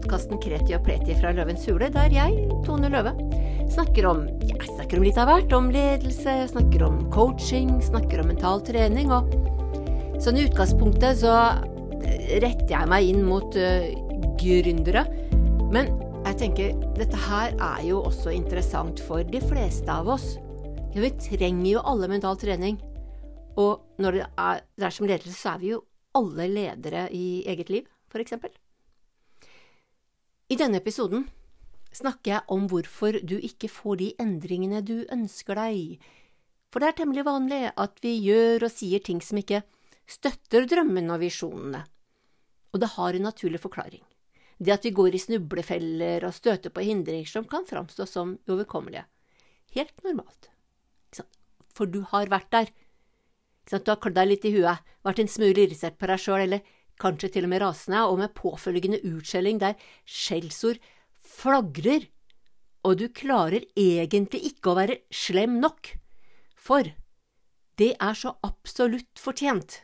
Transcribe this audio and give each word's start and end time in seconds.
podkasten 0.00 0.40
Kreti 0.40 0.74
og 0.76 0.84
Pleti 0.86 1.14
fra 1.18 1.32
Løvens 1.36 1.66
hule, 1.68 1.90
der 1.92 2.12
jeg, 2.14 2.46
Tone 2.64 2.88
Løve, 2.92 3.12
snakker 3.70 4.06
om 4.08 4.22
jeg 4.40 4.68
snakker 4.70 4.98
om 4.98 5.04
litt 5.04 5.18
av 5.20 5.28
hvert. 5.28 5.52
Om 5.54 5.70
ledelse, 5.74 6.36
snakker 6.50 6.84
om 6.86 7.02
coaching, 7.12 7.76
snakker 7.84 8.22
om 8.22 8.30
mental 8.32 8.62
trening. 8.64 9.12
Og 9.12 9.28
sånn 10.22 10.40
i 10.40 10.46
utgangspunktet 10.48 11.20
så 11.22 11.34
retter 12.40 12.70
jeg 12.72 12.90
meg 12.90 13.10
inn 13.10 13.26
mot 13.28 13.56
uh, 13.60 13.90
gründere. 14.40 15.04
Men 15.70 15.92
jeg 16.26 16.38
tenker 16.44 16.80
dette 16.98 17.20
her 17.28 17.54
er 17.54 17.84
jo 17.86 18.00
også 18.08 18.32
interessant 18.34 19.02
for 19.04 19.26
de 19.26 19.42
fleste 19.44 19.92
av 19.92 20.08
oss. 20.16 20.32
Ja, 20.94 21.04
vi 21.04 21.12
trenger 21.28 21.68
jo 21.76 21.84
alle 21.92 22.10
mental 22.10 22.40
trening. 22.40 22.80
Og 23.60 23.84
når 24.00 24.16
det 24.16 24.26
er, 24.32 24.64
det 24.80 24.88
er 24.88 24.96
som 24.96 25.08
ledelse, 25.10 25.36
så 25.36 25.54
er 25.54 25.62
vi 25.62 25.72
jo 25.74 25.84
alle 26.16 26.48
ledere 26.50 27.06
i 27.14 27.44
eget 27.48 27.70
liv, 27.70 27.86
eksempel. 28.18 28.50
I 30.50 30.56
denne 30.58 30.80
episoden 30.82 31.28
snakker 31.94 32.32
jeg 32.32 32.50
om 32.50 32.64
hvorfor 32.70 33.20
du 33.22 33.36
ikke 33.38 33.68
får 33.70 34.00
de 34.00 34.08
endringene 34.22 34.80
du 34.82 35.04
ønsker 35.06 35.54
deg. 35.54 36.00
For 36.74 36.82
det 36.82 36.88
er 36.90 36.96
temmelig 36.98 37.24
vanlig 37.26 37.60
at 37.70 38.02
vi 38.02 38.16
gjør 38.24 38.66
og 38.66 38.74
sier 38.74 39.02
ting 39.06 39.20
som 39.22 39.38
ikke 39.38 39.62
støtter 40.10 40.66
drømmene 40.70 41.14
og 41.14 41.22
visjonene. 41.22 41.84
Og 42.74 42.82
det 42.82 42.90
har 42.96 43.14
en 43.14 43.26
naturlig 43.30 43.62
forklaring. 43.62 44.02
Det 44.58 44.74
at 44.74 44.84
vi 44.84 44.92
går 44.94 45.14
i 45.14 45.22
snublefeller 45.22 46.26
og 46.26 46.34
støter 46.34 46.74
på 46.74 46.82
hindringer 46.84 47.30
som 47.30 47.46
kan 47.46 47.66
framstå 47.66 48.06
som 48.10 48.34
uoverkommelige. 48.50 49.06
Helt 49.78 50.02
normalt. 50.02 50.50
For 51.78 51.86
du 51.86 52.02
har 52.10 52.26
vært 52.28 52.50
der. 52.50 52.74
Du 53.70 53.78
har 53.78 54.02
klødd 54.02 54.18
deg 54.18 54.32
litt 54.32 54.44
i 54.50 54.54
huet, 54.58 54.82
vært 55.06 55.22
en 55.22 55.30
smule 55.30 55.62
irritert 55.62 55.94
på 55.96 56.10
deg 56.10 56.18
sjøl, 56.18 56.42
eller 56.42 56.66
kanskje 57.00 57.32
til 57.34 57.46
og 57.48 57.52
med 57.52 57.62
rasende, 57.64 58.04
og 58.06 58.18
med 58.20 58.34
påfølgende 58.36 59.02
utskjelling 59.08 59.60
der 59.62 59.78
skjellsord 60.04 60.80
flagrer, 61.24 62.08
og 62.84 63.00
du 63.00 63.08
klarer 63.12 63.66
egentlig 63.76 64.42
ikke 64.52 64.72
å 64.72 64.78
være 64.78 65.00
slem 65.12 65.58
nok, 65.60 65.94
for 66.56 66.92
det 67.80 67.94
er 67.96 68.16
så 68.16 68.34
absolutt 68.44 69.20
fortjent, 69.20 69.82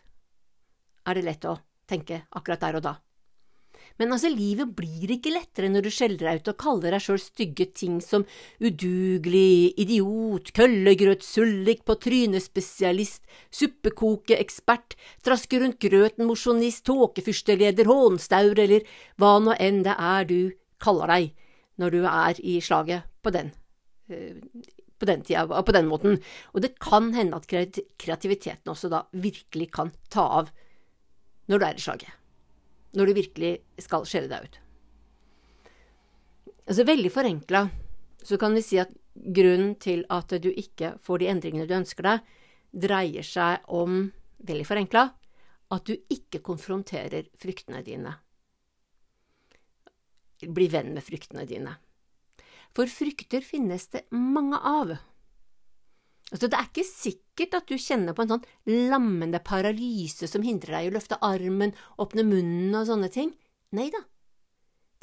er 1.06 1.16
det 1.16 1.26
lett 1.26 1.48
å 1.48 1.58
tenke 1.88 2.24
akkurat 2.36 2.64
der 2.64 2.80
og 2.80 2.86
da. 2.88 2.94
Men 4.00 4.12
altså, 4.12 4.28
livet 4.32 4.74
blir 4.76 5.12
ikke 5.14 5.32
lettere 5.32 5.70
når 5.72 5.86
du 5.86 5.90
skjeller 5.94 6.20
deg 6.28 6.42
ut 6.42 6.50
og 6.52 6.58
kaller 6.60 6.92
deg 6.92 7.04
sjøl 7.04 7.20
stygge 7.20 7.66
ting 7.76 7.96
som 8.04 8.26
udugelig, 8.60 9.72
idiot, 9.80 10.52
køllegrøt, 10.56 11.24
sullik 11.24 11.84
på 11.88 11.96
trynespesialist, 12.04 13.24
suppekokeekspert, 13.48 14.98
traske 15.24 15.60
rundt 15.62 15.80
grøten, 15.80 16.28
mosjonist, 16.28 16.84
tåkefyrsteleder, 16.88 17.88
hånstaur 17.88 18.60
eller 18.66 18.84
hva 19.20 19.36
nå 19.40 19.56
enn 19.56 19.82
det 19.86 19.96
er 19.96 20.28
du 20.28 20.40
kaller 20.82 21.14
deg 21.14 21.32
når 21.80 21.92
du 21.92 22.02
er 22.08 22.40
i 22.44 22.58
slaget 22.64 23.08
på 23.24 23.32
den, 23.32 23.50
eh, 24.12 24.36
på 24.96 25.08
den 25.08 25.24
tida, 25.24 25.48
på 25.48 25.76
den 25.76 25.88
måten. 25.88 26.20
Og 26.52 26.62
det 26.64 26.76
kan 26.80 27.12
hende 27.16 27.36
at 27.36 27.48
kreativiteten 27.48 28.72
også 28.72 28.92
da 28.92 29.04
virkelig 29.12 29.72
kan 29.72 29.92
ta 30.12 30.28
av 30.40 30.54
når 31.48 31.58
du 31.58 31.64
er 31.64 31.76
i 31.76 31.84
slaget 31.84 32.25
når 32.96 33.10
du 33.10 33.18
virkelig 33.20 33.52
skal 33.82 34.06
skjelle 34.08 34.30
deg 34.32 34.46
ut. 34.46 34.60
Altså 36.66 36.86
Veldig 36.88 37.12
forenkla 37.14 37.66
så 38.26 38.38
kan 38.40 38.56
vi 38.56 38.64
si 38.64 38.80
at 38.82 38.90
grunnen 39.14 39.76
til 39.78 40.02
at 40.10 40.32
du 40.42 40.48
ikke 40.50 40.96
får 41.04 41.22
de 41.22 41.30
endringene 41.30 41.68
du 41.68 41.76
ønsker 41.76 42.08
deg, 42.08 42.24
dreier 42.74 43.26
seg 43.26 43.68
om, 43.72 44.08
veldig 44.42 44.66
forenkla, 44.66 45.04
at 45.72 45.86
du 45.86 45.94
ikke 46.12 46.42
konfronterer 46.44 47.28
fryktene 47.40 47.82
dine. 47.86 48.12
Bli 50.42 50.66
venn 50.72 50.92
med 50.94 51.06
fryktene 51.06 51.46
dine. 51.48 51.76
For 52.76 52.90
frykter 52.92 53.44
finnes 53.46 53.86
det 53.94 54.04
mange 54.12 54.58
av. 54.58 54.96
Altså, 56.32 56.48
det 56.50 56.58
er 56.58 56.66
ikke 56.66 56.86
sikkert 56.86 57.54
at 57.54 57.68
du 57.70 57.76
kjenner 57.78 58.16
på 58.16 58.24
en 58.24 58.32
sånn 58.34 58.46
lammende 58.90 59.38
paralyse 59.46 60.26
som 60.26 60.42
hindrer 60.42 60.74
deg 60.74 60.86
i 60.86 60.90
å 60.90 60.96
løfte 60.96 61.20
armen, 61.22 61.74
åpne 62.02 62.24
munnen 62.26 62.74
og 62.74 62.88
sånne 62.88 63.10
ting. 63.14 63.30
Nei 63.78 63.86
da, 63.94 64.00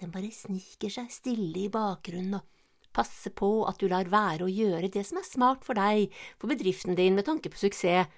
den 0.01 0.11
bare 0.11 0.33
sniker 0.35 0.91
seg 0.91 1.11
stille 1.13 1.63
i 1.63 1.71
bakgrunnen 1.71 2.41
og 2.41 2.49
passer 2.93 3.33
på 3.33 3.63
at 3.69 3.79
du 3.79 3.87
lar 3.89 4.11
være 4.11 4.45
å 4.45 4.51
gjøre 4.51 4.91
det 4.91 5.05
som 5.07 5.21
er 5.21 5.27
smart 5.27 5.63
for 5.65 5.79
deg, 5.79 6.11
for 6.41 6.51
bedriften 6.51 6.99
din, 6.99 7.15
med 7.15 7.25
tanke 7.29 7.49
på 7.49 7.61
suksess, 7.61 8.11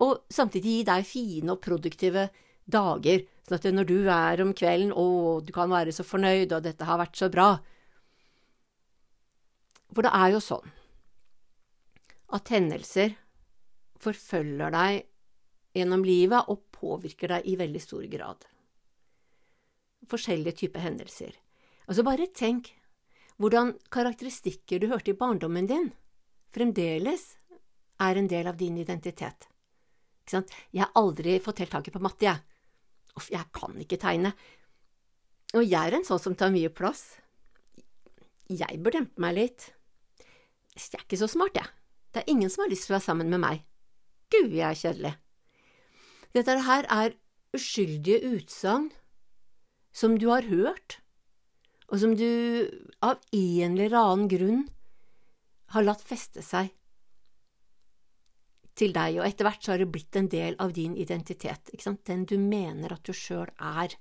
og 0.00 0.24
samtidig 0.32 0.78
gi 0.78 0.88
deg 0.88 1.06
fine 1.06 1.52
og 1.52 1.60
produktive 1.60 2.30
dager, 2.70 3.26
sånn 3.46 3.58
at 3.58 3.68
når 3.74 3.88
du 3.90 3.96
er 4.08 4.42
om 4.42 4.54
kvelden, 4.56 4.94
å, 4.96 5.38
du 5.44 5.52
kan 5.52 5.70
være 5.70 5.92
så 5.92 6.06
fornøyd, 6.06 6.54
og 6.56 6.64
dette 6.64 6.88
har 6.88 7.00
vært 7.02 7.20
så 7.20 7.28
bra. 7.30 7.52
For 9.92 10.06
det 10.06 10.14
er 10.16 10.32
jo 10.38 10.42
sånn 10.42 10.76
at 12.36 12.52
hendelser 12.52 13.14
forfølger 14.00 14.72
deg 14.74 15.04
gjennom 15.76 16.02
livet 16.06 16.50
og 16.50 16.64
påvirker 16.74 17.36
deg 17.36 17.46
i 17.46 17.56
veldig 17.60 17.82
stor 17.82 18.04
grad. 18.10 18.44
Forskjellige 20.10 20.56
typer 20.64 20.84
hendelser. 20.84 21.34
Altså 21.86 22.04
bare 22.06 22.30
tenk 22.34 22.72
hvordan 23.40 23.72
karakteristikker 23.92 24.82
du 24.82 24.90
hørte 24.90 25.14
i 25.14 25.16
barndommen 25.16 25.68
din, 25.68 25.88
fremdeles 26.52 27.34
er 28.00 28.18
en 28.20 28.28
del 28.28 28.48
av 28.50 28.58
din 28.60 28.76
identitet. 28.80 29.48
Ikke 30.20 30.36
sant? 30.36 30.52
Jeg 30.72 30.84
har 30.84 30.92
aldri 30.98 31.38
fått 31.42 31.62
helt 31.62 31.72
taket 31.72 31.96
på 31.96 32.02
matte, 32.04 32.26
jeg. 32.26 32.40
Uff, 33.16 33.30
jeg 33.32 33.46
kan 33.56 33.76
ikke 33.80 33.98
tegne. 34.00 34.34
Og 35.56 35.64
jeg 35.64 35.80
er 35.80 35.96
en 35.96 36.06
sånn 36.06 36.22
som 36.22 36.36
tar 36.38 36.52
mye 36.54 36.70
plass. 36.72 37.18
Jeg 38.50 38.80
bør 38.82 39.00
dempe 39.00 39.22
meg 39.22 39.36
litt. 39.38 39.70
Jeg 40.76 41.00
er 41.00 41.04
ikke 41.04 41.18
så 41.20 41.28
smart, 41.30 41.58
jeg. 41.58 41.79
Det 42.10 42.22
er 42.22 42.32
ingen 42.32 42.50
som 42.50 42.64
har 42.64 42.72
lyst 42.72 42.88
til 42.88 42.94
å 42.94 42.98
være 42.98 43.06
sammen 43.06 43.30
med 43.32 43.42
meg. 43.42 43.62
Gud, 44.30 44.50
jeg 44.54 44.66
er 44.66 44.78
kjedelig. 44.78 45.12
Dette 46.34 46.56
her 46.66 46.86
er 46.90 47.14
uskyldige 47.56 48.34
utsagn 48.36 48.90
som 49.90 50.16
du 50.18 50.28
har 50.30 50.46
hørt, 50.46 51.00
og 51.90 51.98
som 52.02 52.14
du 52.14 52.26
av 53.02 53.18
en 53.34 53.72
eller 53.74 53.96
annen 53.98 54.28
grunn 54.30 54.60
har 55.74 55.86
latt 55.86 56.04
feste 56.06 56.42
seg 56.46 56.70
til 58.78 58.94
deg, 58.94 59.18
og 59.18 59.26
etter 59.26 59.46
hvert 59.46 59.64
så 59.64 59.74
har 59.74 59.82
det 59.82 59.90
blitt 59.92 60.16
en 60.16 60.30
del 60.30 60.56
av 60.62 60.72
din 60.74 60.94
identitet, 60.96 61.72
den 62.06 62.24
du 62.24 62.36
mener 62.38 62.94
at 62.94 63.04
du 63.04 63.12
sjøl 63.16 63.50
er. 63.58 63.96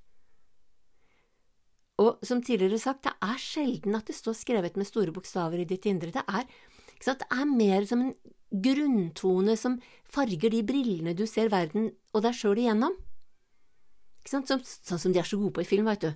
Og 2.00 2.22
som 2.24 2.40
tidligere 2.46 2.80
sagt, 2.80 3.04
det 3.10 3.16
er 3.26 3.42
sjelden 3.42 3.98
at 3.98 4.08
det 4.08 4.16
står 4.16 4.38
skrevet 4.40 4.78
med 4.80 4.88
store 4.88 5.12
bokstaver 5.12 5.60
i 5.60 5.68
ditt 5.68 5.90
indre, 5.90 6.14
det 6.16 6.24
er 6.24 6.46
det 7.06 7.28
er 7.32 7.46
mer 7.48 7.86
som 7.88 8.02
en 8.04 8.16
grunntone 8.50 9.56
som 9.58 9.78
farger 10.10 10.52
de 10.52 10.64
brillene 10.66 11.14
du 11.16 11.26
ser 11.30 11.52
verden 11.54 11.92
og 12.14 12.26
deg 12.26 12.36
sjøl 12.36 12.60
igjennom. 12.60 12.96
Sånn, 14.28 14.46
sånn 14.46 15.02
som 15.02 15.14
de 15.14 15.22
er 15.22 15.28
så 15.28 15.40
gode 15.40 15.56
på 15.58 15.64
i 15.64 15.70
film, 15.70 15.88
veit 15.90 16.04
du. 16.04 16.12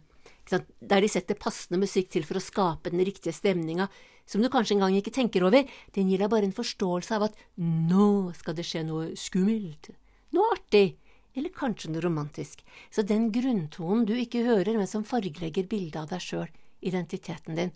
Der 0.49 1.01
de 1.01 1.09
setter 1.09 1.39
passende 1.39 1.79
musikk 1.81 2.11
til 2.13 2.25
for 2.27 2.37
å 2.37 2.43
skape 2.43 2.91
den 2.91 3.03
riktige 3.05 3.33
stemninga, 3.33 3.87
som 4.27 4.43
du 4.43 4.49
kanskje 4.51 4.77
engang 4.77 4.95
ikke 4.97 5.13
tenker 5.15 5.45
over. 5.47 5.65
Den 5.95 6.09
gir 6.11 6.21
deg 6.21 6.31
bare 6.31 6.47
en 6.47 6.55
forståelse 6.55 7.15
av 7.15 7.29
at 7.29 7.39
nå 7.57 8.33
skal 8.37 8.57
det 8.57 8.67
skje 8.67 8.83
noe 8.87 9.13
skummelt, 9.19 9.93
noe 10.35 10.51
artig, 10.55 10.97
eller 11.33 11.53
kanskje 11.55 11.93
noe 11.93 12.03
romantisk. 12.03 12.61
Så 12.93 13.05
den 13.07 13.31
grunntonen 13.33 14.05
du 14.09 14.13
ikke 14.19 14.43
hører, 14.45 14.77
men 14.77 14.89
som 14.89 15.07
fargelegger 15.07 15.69
bildet 15.69 16.01
av 16.03 16.11
deg 16.11 16.21
sjøl, 16.21 16.51
identiteten 16.83 17.57
din, 17.57 17.73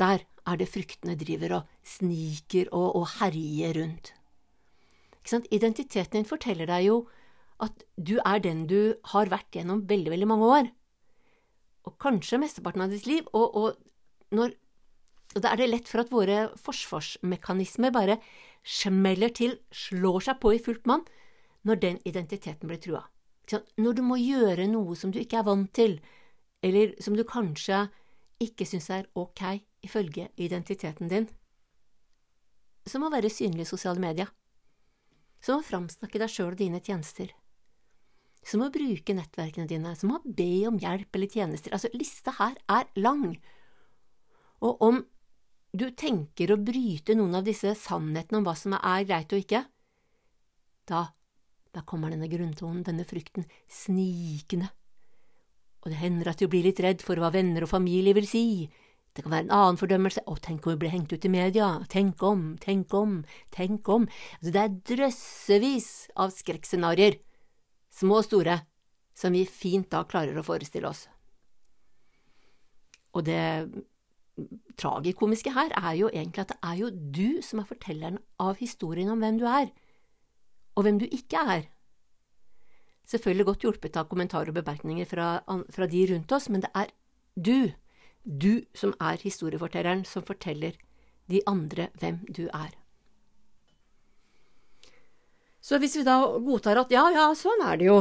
der 0.00 0.24
er 0.46 0.58
det 0.60 0.68
fryktene 0.70 1.16
driver 1.18 1.58
og 1.60 1.70
sniker 1.86 2.70
og, 2.72 2.96
og 3.00 3.06
herjer 3.18 3.76
rundt. 3.80 4.12
Identiteten 5.50 6.20
din 6.20 6.28
forteller 6.28 6.68
deg 6.70 6.86
jo 6.86 6.98
at 7.62 7.82
du 7.96 8.18
er 8.20 8.42
den 8.44 8.66
du 8.70 8.94
har 9.12 9.32
vært 9.32 9.56
gjennom 9.56 9.86
veldig, 9.88 10.12
veldig 10.12 10.28
mange 10.28 10.50
år, 10.58 10.68
og 11.86 11.96
kanskje 12.02 12.38
mesteparten 12.42 12.84
av 12.84 12.92
ditt 12.92 13.06
liv, 13.08 13.26
og, 13.32 13.56
og 13.56 14.34
når 14.36 14.54
og 15.36 15.42
da 15.44 15.50
er 15.52 15.60
det 15.60 15.66
lett 15.68 15.88
for 15.90 16.00
at 16.00 16.12
våre 16.12 16.36
forsvarsmekanismer 16.64 17.92
bare 17.92 18.14
smeller 18.64 19.34
til, 19.36 19.58
slår 19.68 20.24
seg 20.24 20.38
på 20.40 20.54
i 20.56 20.60
fullt 20.62 20.86
mann, 20.88 21.02
når 21.66 21.80
den 21.82 21.98
identiteten 22.08 22.70
blir 22.70 22.80
trua. 22.80 23.02
Når 23.76 23.98
du 23.98 24.02
må 24.06 24.16
gjøre 24.16 24.64
noe 24.70 24.96
som 24.96 25.12
du 25.12 25.20
ikke 25.20 25.42
er 25.42 25.46
vant 25.46 25.68
til, 25.76 25.98
eller 26.64 26.94
som 27.04 27.18
du 27.18 27.22
kanskje 27.28 27.84
ikke 28.42 28.66
syns 28.68 28.88
er 28.92 29.08
ok, 29.16 29.42
ifølge 29.86 30.28
identiteten 30.36 31.10
din, 31.10 31.28
som 32.86 33.06
å 33.06 33.10
være 33.10 33.30
synlig 33.32 33.66
i 33.66 33.70
sosiale 33.70 34.02
medier, 34.02 34.30
som 35.42 35.60
å 35.60 35.66
framsnakke 35.66 36.20
deg 36.20 36.32
sjøl 36.32 36.54
og 36.54 36.60
dine 36.60 36.80
tjenester, 36.84 37.32
som 38.46 38.62
å 38.62 38.70
bruke 38.72 39.14
nettverkene 39.16 39.68
dine, 39.70 39.94
som 39.98 40.14
å 40.14 40.22
be 40.24 40.66
om 40.68 40.78
hjelp 40.78 41.18
eller 41.18 41.30
tjenester. 41.32 41.74
Altså, 41.74 41.90
lista 41.96 42.36
her 42.38 42.54
er 42.70 42.86
lang. 43.00 43.32
Og 44.62 44.82
om 44.86 45.00
du 45.76 45.88
tenker 45.98 46.52
å 46.52 46.60
bryte 46.60 47.16
noen 47.18 47.34
av 47.40 47.46
disse 47.46 47.74
sannhetene 47.78 48.40
om 48.40 48.46
hva 48.46 48.54
som 48.58 48.76
er 48.78 49.06
greit 49.08 49.34
og 49.34 49.42
ikke, 49.42 49.64
da, 50.86 51.02
da 51.74 51.82
kommer 51.82 52.14
denne 52.14 52.30
grunntonen, 52.30 52.84
denne 52.86 53.06
frykten, 53.08 53.48
snikende. 53.66 54.70
Og 55.86 55.92
det 55.92 56.00
hender 56.00 56.32
at 56.32 56.40
du 56.42 56.48
blir 56.50 56.66
litt 56.66 56.80
redd 56.82 57.02
for 57.06 57.14
hva 57.22 57.30
venner 57.30 57.62
og 57.62 57.70
familie 57.70 58.10
vil 58.16 58.26
si. 58.26 58.66
Det 59.14 59.22
kan 59.22 59.30
være 59.30 59.46
en 59.46 59.52
annen 59.54 59.76
fordømmelse. 59.78 60.24
Å, 60.26 60.34
tenk 60.42 60.66
om 60.66 60.74
vi 60.74 60.80
blir 60.82 60.90
hengt 60.90 61.12
ut 61.14 61.24
i 61.24 61.30
media. 61.30 61.68
Tenk 61.88 62.24
om, 62.26 62.40
tenk 62.58 62.90
om, 62.98 63.20
tenk 63.54 63.86
om. 63.94 64.08
Altså, 64.40 64.50
det 64.50 64.64
er 64.64 64.74
drøssevis 64.90 65.90
av 66.18 66.34
skrekkscenarioer, 66.34 67.20
små 67.94 68.18
og 68.18 68.26
store, 68.26 68.58
som 69.14 69.38
vi 69.38 69.44
fint 69.46 69.86
da 69.94 70.02
klarer 70.10 70.34
å 70.34 70.44
forestille 70.44 70.90
oss. 70.90 71.06
Og 73.14 73.22
det 73.30 73.40
tragikomiske 74.76 75.54
her 75.54 75.70
er 75.78 75.94
jo 76.02 76.10
egentlig 76.10 76.42
at 76.42 76.56
det 76.56 76.58
er 76.66 76.82
jo 76.82 76.90
du 76.90 77.38
som 77.46 77.62
er 77.62 77.70
fortelleren 77.70 78.18
av 78.42 78.58
historien 78.58 79.14
om 79.14 79.22
hvem 79.22 79.38
du 79.38 79.46
er, 79.48 79.70
og 80.74 80.82
hvem 80.82 80.98
du 81.00 81.06
ikke 81.06 81.46
er. 81.54 81.70
Selvfølgelig 83.06 83.46
godt 83.46 83.66
hjulpet 83.66 83.98
av 84.00 84.08
kommentarer 84.10 84.50
og 84.50 84.58
bemerkninger 84.58 85.06
fra, 85.06 85.26
fra 85.46 85.86
de 85.90 86.06
rundt 86.10 86.32
oss, 86.34 86.48
men 86.50 86.64
det 86.64 86.72
er 86.74 86.90
du, 87.36 87.70
du 88.24 88.64
som 88.74 88.94
er 88.98 89.20
historiefortelleren 89.22 90.02
som 90.08 90.24
forteller 90.26 90.74
de 91.30 91.42
andre 91.46 91.90
hvem 92.00 92.22
du 92.26 92.46
er. 92.48 92.72
Så 95.62 95.78
hvis 95.82 95.96
vi 95.98 96.06
da 96.06 96.18
godtar 96.42 96.78
at 96.82 96.92
ja, 96.94 97.04
ja, 97.14 97.28
sånn 97.34 97.62
er 97.66 97.78
det 97.78 97.88
jo, 97.88 98.00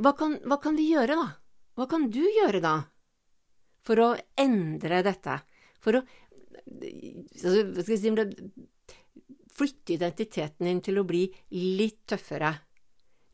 hva 0.00 0.12
kan, 0.16 0.36
hva 0.48 0.58
kan 0.60 0.76
vi 0.76 0.90
gjøre 0.92 1.16
da? 1.16 1.28
Hva 1.76 1.86
kan 1.88 2.08
du 2.12 2.20
gjøre 2.20 2.60
da? 2.64 2.74
For 3.84 4.00
å 4.00 4.08
endre 4.40 5.00
dette? 5.04 5.38
For 5.80 5.96
å 5.96 6.02
altså, 6.04 7.94
si, 7.96 8.12
flytte 9.56 9.96
identiteten 9.96 10.68
din 10.68 10.82
til 10.84 11.00
å 11.00 11.06
bli 11.08 11.26
litt 11.56 12.02
tøffere. 12.08 12.52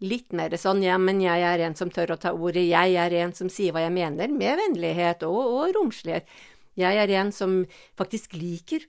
Litt 0.04 0.34
mer 0.36 0.52
sånn 0.60 0.82
ja, 0.84 0.98
men 1.00 1.22
jeg 1.24 1.40
er 1.40 1.62
en 1.64 1.76
som 1.78 1.88
tør 1.92 2.12
å 2.12 2.18
ta 2.20 2.34
ordet, 2.36 2.66
jeg 2.68 2.96
er 3.00 3.14
en 3.22 3.32
som 3.36 3.48
sier 3.52 3.72
hva 3.72 3.80
jeg 3.86 3.94
mener, 3.96 4.28
med 4.28 4.58
vennlighet 4.60 5.24
og, 5.24 5.38
og 5.40 5.76
romslighet. 5.78 6.28
Jeg 6.76 6.98
er 7.00 7.12
en 7.16 7.30
som 7.32 7.62
faktisk 7.96 8.36
liker 8.36 8.84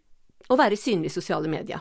å 0.52 0.58
være 0.60 0.80
synlig 0.80 1.14
i 1.14 1.16
sosiale 1.16 1.48
medier. 1.52 1.80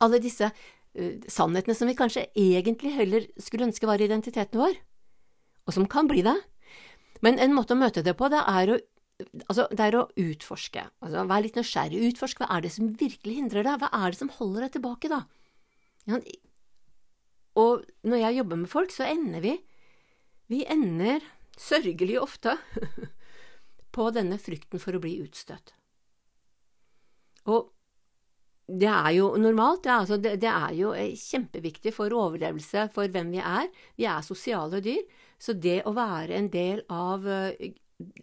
Alle 0.00 0.20
disse 0.22 0.46
uh, 0.46 1.16
sannhetene 1.26 1.74
som 1.76 1.90
vi 1.90 1.96
kanskje 1.98 2.28
egentlig 2.38 2.94
heller 2.94 3.26
skulle 3.42 3.66
ønske 3.66 3.90
var 3.90 4.02
identiteten 4.02 4.62
vår, 4.62 4.78
og 5.66 5.74
som 5.76 5.88
kan 5.90 6.06
bli 6.10 6.22
det. 6.26 6.36
Men 7.26 7.42
en 7.42 7.56
måte 7.56 7.74
å 7.74 7.80
møte 7.80 8.04
det 8.06 8.14
på, 8.16 8.30
det 8.32 8.40
er 8.48 8.76
å, 8.76 8.78
altså, 9.48 9.66
det 9.74 9.88
er 9.88 9.98
å 9.98 10.06
utforske. 10.14 10.86
Altså, 11.02 11.26
Vær 11.28 11.42
litt 11.44 11.58
nysgjerrig. 11.58 12.04
Utforsk 12.14 12.40
hva 12.40 12.48
er 12.54 12.64
det 12.64 12.72
som 12.78 12.94
virkelig 13.02 13.36
hindrer 13.42 13.66
deg? 13.66 13.82
Hva 13.82 13.90
er 13.98 14.14
det 14.14 14.20
som 14.22 14.32
holder 14.38 14.66
deg 14.66 14.78
tilbake, 14.78 15.10
da? 15.12 15.24
Og 17.58 17.82
når 18.06 18.22
jeg 18.24 18.38
jobber 18.40 18.60
med 18.62 18.70
folk, 18.70 18.94
så 18.94 19.08
ender 19.10 19.42
vi 19.42 19.56
Vi 20.50 20.64
ender 20.66 21.22
sørgelig 21.58 22.16
ofte 22.20 22.56
på 23.94 24.08
denne 24.14 24.38
frykten 24.38 24.80
for 24.82 24.96
å 24.96 25.02
bli 25.02 25.20
utstøtt. 25.22 25.74
Og 27.50 27.70
det 28.70 28.88
er 28.90 29.10
jo 29.16 29.32
normalt, 29.40 29.82
det 29.84 29.90
er, 29.90 30.00
altså, 30.04 30.18
det, 30.22 30.36
det 30.42 30.50
er 30.50 30.74
jo 30.78 30.92
eh, 30.94 31.14
kjempeviktig 31.18 31.92
for 31.94 32.14
overlevelse 32.14 32.86
for 32.94 33.10
hvem 33.10 33.32
vi 33.34 33.42
er. 33.42 33.70
Vi 33.98 34.06
er 34.06 34.26
sosiale 34.26 34.82
dyr, 34.84 35.02
så 35.42 35.54
det 35.54 35.80
å 35.88 35.94
være 35.96 36.36
en 36.38 36.50
del 36.52 36.84
av 36.90 37.26
eh, 37.26 37.72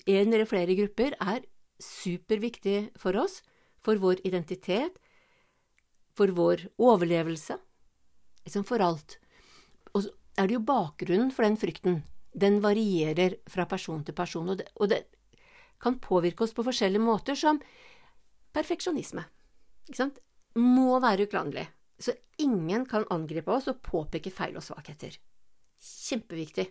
en 0.07 0.33
eller 0.33 0.47
flere 0.49 0.77
grupper 0.77 1.17
er 1.19 1.43
superviktig 1.83 2.93
for 2.99 3.17
oss, 3.19 3.41
for 3.83 3.99
vår 4.01 4.23
identitet, 4.27 4.97
for 6.17 6.31
vår 6.33 6.65
overlevelse, 6.81 7.59
liksom 8.47 8.65
for 8.67 8.83
alt. 8.83 9.17
Og 9.93 10.05
så 10.05 10.13
er 10.37 10.47
det 10.47 10.57
jo 10.57 10.65
bakgrunnen 10.67 11.33
for 11.33 11.47
den 11.47 11.59
frykten. 11.59 12.01
Den 12.37 12.61
varierer 12.63 13.39
fra 13.49 13.65
person 13.69 14.03
til 14.05 14.15
person, 14.17 14.49
og 14.53 14.59
det, 14.59 14.69
og 14.77 14.91
det 14.91 15.03
kan 15.81 15.99
påvirke 16.01 16.45
oss 16.45 16.55
på 16.57 16.65
forskjellige 16.65 17.03
måter, 17.03 17.37
som 17.37 17.61
perfeksjonisme. 18.55 19.25
Ikke 19.87 20.01
sant? 20.01 20.21
må 20.57 20.97
være 21.03 21.27
uklanderlig, 21.27 21.67
så 22.01 22.15
ingen 22.41 22.85
kan 22.89 23.05
angripe 23.13 23.53
oss 23.53 23.69
og 23.71 23.81
påpeke 23.85 24.33
feil 24.33 24.57
og 24.57 24.65
svakheter. 24.65 25.17
Kjempeviktig. 25.77 26.65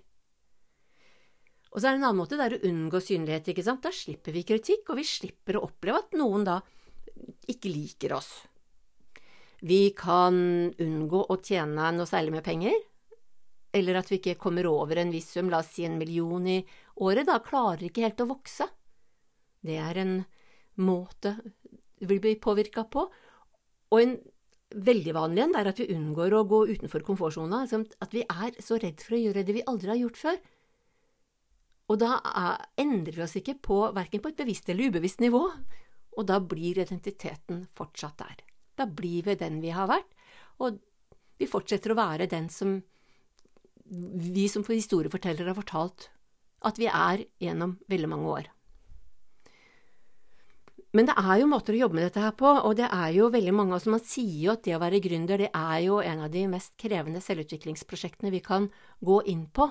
Og 1.70 1.82
så 1.82 1.88
er 1.88 1.96
det 1.96 2.00
en 2.00 2.08
annen 2.08 2.18
måte, 2.18 2.38
det 2.38 2.46
er 2.46 2.56
å 2.56 2.66
unngå 2.70 3.00
synlighet, 3.04 3.50
ikke 3.52 3.64
sant. 3.66 3.84
Da 3.84 3.92
slipper 3.94 4.34
vi 4.34 4.46
kritikk, 4.48 4.88
og 4.90 5.00
vi 5.00 5.06
slipper 5.06 5.58
å 5.58 5.66
oppleve 5.68 6.00
at 6.00 6.16
noen 6.16 6.46
da 6.46 6.60
ikke 7.50 7.72
liker 7.72 8.16
oss. 8.16 8.30
Vi 9.64 9.90
kan 9.96 10.36
unngå 10.78 11.22
å 11.32 11.38
tjene 11.40 11.90
noe 11.96 12.08
særlig 12.08 12.34
med 12.36 12.44
penger, 12.44 12.76
eller 13.76 14.00
at 14.00 14.10
vi 14.10 14.18
ikke 14.20 14.38
kommer 14.40 14.68
over 14.68 15.00
en 15.00 15.12
viss 15.12 15.30
sum, 15.32 15.50
la 15.52 15.62
oss 15.62 15.72
si 15.76 15.86
en 15.88 15.98
million 16.00 16.44
i 16.48 16.60
året, 17.04 17.26
da 17.28 17.40
klarer 17.44 17.88
ikke 17.88 18.04
helt 18.04 18.22
å 18.24 18.30
vokse. 18.30 18.68
Det 19.64 19.78
er 19.80 20.00
en 20.00 20.16
måte 20.80 21.36
vi 22.04 22.18
blir 22.20 22.40
påvirka 22.40 22.84
på, 22.92 23.06
og 23.92 24.02
en 24.02 24.16
veldig 24.76 25.14
vanlig 25.14 25.44
en 25.44 25.56
er 25.56 25.70
at 25.70 25.80
vi 25.80 25.88
unngår 25.94 26.34
å 26.36 26.44
gå 26.48 26.60
utenfor 26.74 27.04
komfortsona, 27.06 27.64
at 27.64 28.14
vi 28.14 28.24
er 28.26 28.60
så 28.62 28.80
redd 28.82 29.00
for 29.00 29.16
å 29.16 29.22
gjøre 29.22 29.44
det 29.46 29.56
vi 29.56 29.64
aldri 29.70 29.92
har 29.92 30.00
gjort 30.02 30.20
før. 30.20 30.40
Og 31.86 32.00
da 32.02 32.16
endrer 32.82 33.14
vi 33.14 33.24
oss 33.24 33.36
ikke 33.38 33.56
på 33.62 33.78
verken 33.94 34.22
på 34.22 34.32
et 34.32 34.40
bevisst 34.40 34.68
eller 34.68 34.90
ubevisst 34.90 35.22
nivå, 35.22 35.44
og 36.16 36.26
da 36.26 36.40
blir 36.42 36.80
identiteten 36.82 37.66
fortsatt 37.78 38.18
der. 38.24 38.42
Da 38.76 38.86
blir 38.86 39.24
vi 39.26 39.38
den 39.40 39.60
vi 39.62 39.72
har 39.74 39.88
vært, 39.90 40.08
og 40.60 40.78
vi 41.36 41.48
fortsetter 41.48 41.92
å 41.92 41.98
være 41.98 42.28
den 42.30 42.48
som 42.52 42.78
vi 43.86 44.48
som 44.50 44.64
historiefortellere 44.66 45.52
har 45.52 45.58
fortalt 45.58 46.08
at 46.66 46.78
vi 46.80 46.88
er 46.90 47.22
gjennom 47.42 47.76
veldig 47.90 48.08
mange 48.10 48.30
år. 48.32 48.48
Men 50.96 51.08
det 51.10 51.16
er 51.20 51.42
jo 51.42 51.48
måter 51.50 51.76
å 51.76 51.80
jobbe 51.82 51.98
med 51.98 52.06
dette 52.06 52.22
her 52.22 52.32
på, 52.38 52.48
og 52.48 52.76
det 52.78 52.86
er 52.88 53.10
jo 53.12 53.28
veldig 53.28 53.52
mange 53.52 53.76
altså 53.76 53.92
Man 53.92 54.00
sier 54.00 54.46
jo 54.46 54.52
at 54.54 54.62
det 54.64 54.76
å 54.78 54.80
være 54.80 55.02
gründer, 55.04 55.42
det 55.44 55.50
er 55.52 55.80
jo 55.84 55.98
en 56.00 56.22
av 56.24 56.30
de 56.32 56.46
mest 56.48 56.72
krevende 56.80 57.20
selvutviklingsprosjektene 57.20 58.32
vi 58.32 58.40
kan 58.44 58.70
gå 59.04 59.20
inn 59.28 59.44
på. 59.52 59.68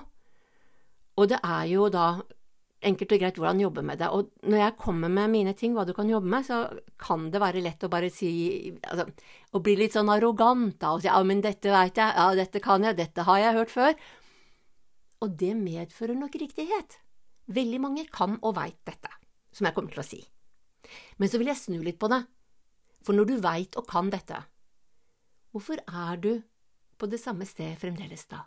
Og 1.16 1.30
det 1.32 1.40
er 1.42 1.64
jo 1.72 1.88
da 1.90 2.06
enkelt 2.86 3.12
og 3.14 3.22
greit 3.22 3.38
hvordan 3.40 3.60
jobbe 3.60 3.82
med 3.86 4.00
det. 4.00 4.08
Og 4.14 4.30
når 4.46 4.62
jeg 4.62 4.76
kommer 4.80 5.12
med 5.12 5.32
mine 5.32 5.54
ting, 5.58 5.74
hva 5.76 5.84
du 5.86 5.92
kan 5.96 6.10
jobbe 6.10 6.30
med, 6.30 6.46
så 6.46 6.60
kan 7.02 7.28
det 7.32 7.42
være 7.42 7.62
lett 7.64 7.84
å 7.86 7.90
bare 7.92 8.10
si 8.12 8.30
altså, 8.86 9.08
Å 9.56 9.62
bli 9.64 9.76
litt 9.78 9.96
sånn 9.96 10.10
arrogant 10.12 10.76
da, 10.82 10.94
og 10.94 11.02
si 11.02 11.08
ja, 11.08 11.18
men 11.24 11.42
dette 11.44 11.72
veit 11.72 11.98
jeg, 11.98 12.14
ja, 12.18 12.28
dette 12.36 12.62
kan 12.64 12.84
jeg, 12.84 12.98
dette 12.98 13.26
har 13.26 13.42
jeg 13.42 13.58
hørt 13.58 13.72
før. 13.72 13.98
Og 15.24 15.36
det 15.40 15.52
medfører 15.56 16.18
nok 16.18 16.36
riktighet. 16.38 16.98
Veldig 17.46 17.80
mange 17.80 18.06
kan 18.12 18.36
og 18.42 18.56
veit 18.58 18.78
dette, 18.88 19.12
som 19.54 19.68
jeg 19.68 19.76
kommer 19.76 19.94
til 19.94 20.02
å 20.02 20.06
si. 20.06 20.20
Men 21.16 21.30
så 21.30 21.40
vil 21.40 21.50
jeg 21.50 21.62
snu 21.62 21.78
litt 21.82 21.98
på 22.02 22.10
det, 22.12 22.20
for 23.06 23.16
når 23.16 23.30
du 23.30 23.36
veit 23.42 23.78
og 23.78 23.86
kan 23.88 24.10
dette, 24.12 24.42
hvorfor 25.54 25.80
er 25.86 26.20
du 26.20 26.32
på 26.98 27.08
det 27.10 27.20
samme 27.22 27.46
sted 27.48 27.78
fremdeles 27.80 28.26
da? 28.28 28.44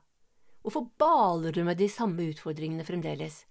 Hvorfor 0.62 0.90
baler 1.00 1.56
du 1.56 1.64
med 1.64 1.80
de 1.80 1.88
samme 1.90 2.28
utfordringene 2.34 2.86
fremdeles? 2.86 3.46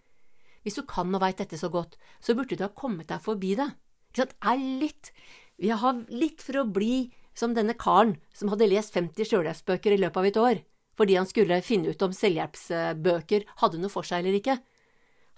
Hvis 0.68 0.76
du 0.76 0.84
kan 0.84 1.08
og 1.16 1.22
veit 1.22 1.38
dette 1.40 1.56
så 1.56 1.70
godt, 1.72 1.94
så 2.20 2.34
burde 2.36 2.52
du 2.52 2.66
ha 2.66 2.68
kommet 2.76 3.08
deg 3.08 3.22
forbi 3.24 3.54
det. 3.56 3.70
Ikke 4.12 4.26
sant? 4.26 4.34
Er 4.44 4.60
litt 4.60 5.14
Vi 5.58 5.70
har 5.72 6.02
litt 6.12 6.44
for 6.44 6.60
å 6.60 6.68
bli 6.68 7.08
som 7.34 7.54
denne 7.56 7.72
karen 7.74 8.18
som 8.36 8.50
hadde 8.52 8.68
lest 8.68 8.92
50 8.92 9.26
sjølhjelpsbøker 9.26 9.94
i 9.94 10.00
løpet 10.02 10.20
av 10.20 10.26
et 10.28 10.36
år, 10.38 10.60
fordi 10.98 11.16
han 11.16 11.26
skulle 11.26 11.58
finne 11.66 11.90
ut 11.90 12.04
om 12.04 12.12
selvhjelpsbøker 12.14 13.46
hadde 13.62 13.80
noe 13.80 13.90
for 13.90 14.06
seg 14.06 14.20
eller 14.20 14.36
ikke. 14.36 14.58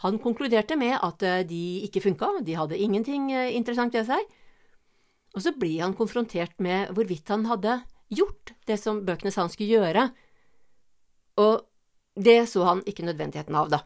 Han 0.03 0.19
konkluderte 0.21 0.77
med 0.81 0.97
at 0.99 1.23
eh, 1.23 1.45
de 1.47 1.63
ikke 1.87 2.03
funka, 2.05 2.33
de 2.45 2.57
hadde 2.59 2.81
ingenting 2.81 3.31
eh, 3.33 3.55
interessant 3.57 3.95
ved 3.97 4.11
seg. 4.11 4.29
Og 5.37 5.45
så 5.47 5.55
blir 5.57 5.85
han 5.85 5.97
konfrontert 5.97 6.57
med 6.59 6.91
hvorvidt 6.97 7.31
han 7.31 7.47
hadde 7.49 7.79
gjort 8.11 8.55
det 8.67 8.81
som 8.83 9.05
bøkene 9.07 9.33
sa 9.33 9.45
han 9.47 9.53
skulle 9.53 9.79
gjøre, 9.79 10.09
og 11.41 11.67
det 12.19 12.43
så 12.51 12.67
han 12.67 12.85
ikke 12.89 13.07
nødvendigheten 13.07 13.57
av, 13.57 13.71
da. 13.73 13.85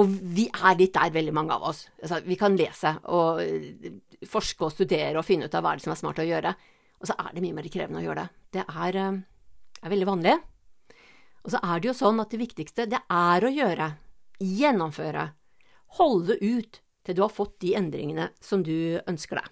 Og 0.00 0.08
vi 0.08 0.46
er 0.48 0.78
litt 0.78 0.94
der, 0.94 1.12
veldig 1.12 1.34
mange 1.36 1.56
av 1.56 1.66
oss. 1.68 1.82
Altså, 2.00 2.22
vi 2.24 2.38
kan 2.40 2.54
lese 2.56 2.94
og 3.12 3.42
eh, 3.44 3.90
forske 4.28 4.64
og 4.64 4.72
studere 4.72 5.18
og 5.20 5.26
finne 5.26 5.50
ut 5.50 5.58
av 5.58 5.64
hva 5.66 5.74
det 5.76 5.84
som 5.84 5.92
er 5.92 6.00
smart 6.00 6.22
å 6.22 6.28
gjøre, 6.28 6.54
og 7.02 7.10
så 7.10 7.16
er 7.18 7.34
det 7.34 7.42
mye 7.44 7.56
mer 7.56 7.68
krevende 7.72 8.00
å 8.00 8.06
gjøre 8.06 8.22
det. 8.22 8.30
Det 8.56 8.64
er, 8.64 8.98
er 9.82 9.92
veldig 9.92 10.08
vanlig. 10.08 10.36
Og 11.42 11.50
så 11.52 11.60
er 11.66 11.82
det 11.82 11.90
jo 11.90 11.98
sånn 11.98 12.22
at 12.22 12.32
det 12.32 12.40
viktigste, 12.40 12.86
det 12.88 13.02
er 13.10 13.44
å 13.44 13.50
gjøre 13.52 13.90
gjennomføre, 14.42 15.26
holde 15.98 16.38
ut 16.40 16.80
til 17.02 17.16
du 17.16 17.22
har 17.24 17.34
fått 17.34 17.58
de 17.62 17.74
endringene 17.78 18.30
som 18.42 18.62
du 18.64 19.00
ønsker 19.10 19.40
deg. 19.40 19.50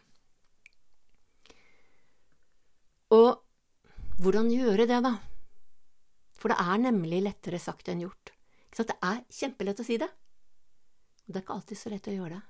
Og 3.10 4.22
hvordan 4.22 4.50
gjøre 4.54 4.86
det, 4.86 5.00
da? 5.02 5.16
For 6.38 6.52
det 6.52 6.60
er 6.62 6.84
nemlig 6.86 7.24
lettere 7.26 7.58
sagt 7.60 7.90
enn 7.90 8.04
gjort. 8.04 8.32
Det 8.70 8.96
er 9.02 9.24
kjempelett 9.34 9.82
å 9.82 9.84
si 9.84 9.98
det, 10.00 10.06
og 11.30 11.34
det 11.34 11.38
er 11.38 11.44
ikke 11.44 11.54
alltid 11.60 11.78
så 11.78 11.90
lett 11.92 12.08
å 12.10 12.16
gjøre 12.16 12.40
det. 12.40 12.46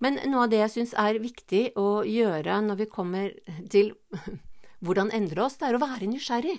Men 0.00 0.20
noe 0.30 0.44
av 0.46 0.52
det 0.52 0.60
jeg 0.62 0.72
syns 0.72 0.92
er 1.02 1.18
viktig 1.18 1.62
å 1.80 2.04
gjøre 2.06 2.60
når 2.62 2.78
vi 2.78 2.86
kommer 2.92 3.32
til 3.72 3.90
hvordan 4.86 5.10
endre 5.16 5.42
oss, 5.42 5.58
det 5.58 5.66
er 5.66 5.76
å 5.76 5.82
være 5.82 6.06
nysgjerrig. 6.12 6.54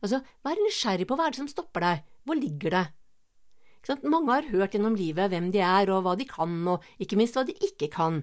Altså, 0.00 0.22
være 0.46 0.62
nysgjerrig 0.68 1.08
på 1.10 1.18
hva 1.18 1.26
er 1.26 1.34
det 1.34 1.42
som 1.42 1.50
stopper 1.50 1.84
deg, 1.84 2.06
hvor 2.22 2.38
ligger 2.38 2.76
det? 2.76 2.86
Mange 4.06 4.36
har 4.36 4.48
hørt 4.52 4.76
gjennom 4.76 4.94
livet 4.94 5.32
hvem 5.32 5.50
de 5.50 5.64
er, 5.66 5.90
og 5.90 6.04
hva 6.06 6.14
de 6.14 6.28
kan, 6.30 6.54
og 6.70 6.86
ikke 7.02 7.18
minst 7.18 7.34
hva 7.34 7.42
de 7.48 7.58
ikke 7.66 7.90
kan. 7.90 8.22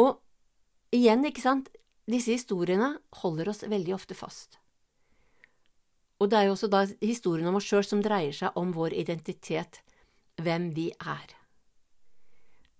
Og 0.00 0.18
igjen, 0.96 1.22
ikke 1.30 1.44
sant, 1.44 1.70
disse 2.10 2.34
historiene 2.34 2.96
holder 3.22 3.54
oss 3.54 3.62
veldig 3.62 3.94
ofte 3.94 4.18
fast. 4.18 4.58
Og 6.18 6.32
det 6.32 6.40
er 6.42 6.48
jo 6.48 6.58
også 6.58 6.72
da 6.72 6.82
historien 6.98 7.46
om 7.46 7.60
oss 7.60 7.70
sjøl 7.70 7.86
som 7.86 8.02
dreier 8.02 8.34
seg 8.34 8.56
om 8.58 8.74
vår 8.74 8.96
identitet, 8.96 9.84
hvem 10.40 10.72
vi 10.76 10.90
er. 10.96 11.36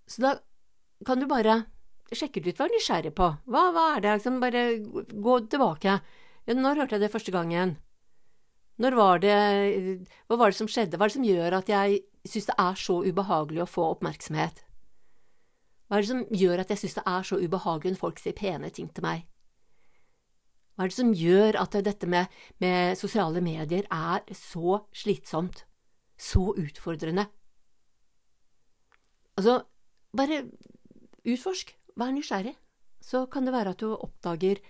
Så 0.06 0.22
da 0.22 0.36
kan 1.06 1.20
du 1.20 1.26
bare 1.30 1.64
sjekke 2.14 2.40
ut 2.40 2.54
du 2.54 2.62
er 2.62 2.72
nysgjerrig 2.72 3.14
på. 3.18 3.32
Hva, 3.50 3.64
hva 3.75 3.86
er 3.96 4.04
det? 4.04 4.14
Liksom 4.20 4.38
bare 4.42 4.62
gå 5.10 5.40
tilbake. 5.50 5.98
Når 6.46 6.82
hørte 6.82 6.96
jeg 6.96 7.06
det 7.06 7.12
første 7.12 7.34
gangen? 7.34 7.76
Når 8.78 8.94
var 8.94 9.22
det 9.25 9.36
Hva 10.28 10.36
var 10.36 10.52
det 10.52 10.58
som 10.58 10.68
skjedde? 10.70 10.98
Hva 10.98 11.06
er 11.06 11.10
det 11.10 11.18
som 11.18 11.26
gjør 11.26 11.58
at 11.58 11.72
jeg 11.72 12.02
syns 12.28 12.48
det 12.50 12.56
er 12.60 12.80
så 12.80 13.00
ubehagelig 13.02 13.64
å 13.64 13.70
få 13.70 13.86
oppmerksomhet? 13.94 14.62
Hva 15.86 15.98
er 15.98 16.02
det 16.04 16.10
som 16.10 16.26
gjør 16.34 16.62
at 16.62 16.72
jeg 16.72 16.82
syns 16.82 16.98
det 16.98 17.06
er 17.06 17.26
så 17.26 17.38
ubehagelig 17.40 17.94
når 17.94 18.02
folk 18.02 18.20
sier 18.20 18.36
pene 18.36 18.70
ting 18.75 18.90
til 18.92 19.06
meg? 19.06 19.25
Hva 20.76 20.84
er 20.84 20.92
det 20.92 20.98
som 20.98 21.14
gjør 21.16 21.56
at 21.62 21.78
dette 21.86 22.08
med, 22.10 22.32
med 22.60 22.98
sosiale 23.00 23.40
medier 23.40 23.86
er 23.88 24.26
så 24.36 24.82
slitsomt, 24.92 25.64
så 26.20 26.50
utfordrende? 26.52 27.25
Altså, 29.36 29.62
bare 30.16 30.44
utforsk, 31.26 31.73
vær 31.96 32.12
nysgjerrig, 32.14 32.54
så 33.02 33.25
kan 33.30 33.46
det 33.46 33.54
være 33.54 33.75
at 33.75 33.82
du 33.82 33.92
oppdager 33.94 34.61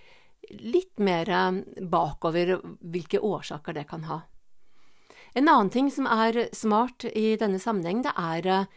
litt 0.51 0.99
mer 1.03 1.31
eh, 1.31 1.61
bakover 1.91 2.59
hvilke 2.81 3.21
årsaker 3.23 3.77
det 3.77 3.87
kan 3.91 4.07
ha. 4.11 4.21
En 5.37 5.49
annen 5.49 5.71
ting 5.73 5.91
som 5.93 6.07
er 6.09 6.47
smart 6.57 7.05
i 7.13 7.35
denne 7.41 7.61
sammenheng, 7.61 8.03
det 8.07 8.15
er 8.17 8.51
eh, 8.53 8.71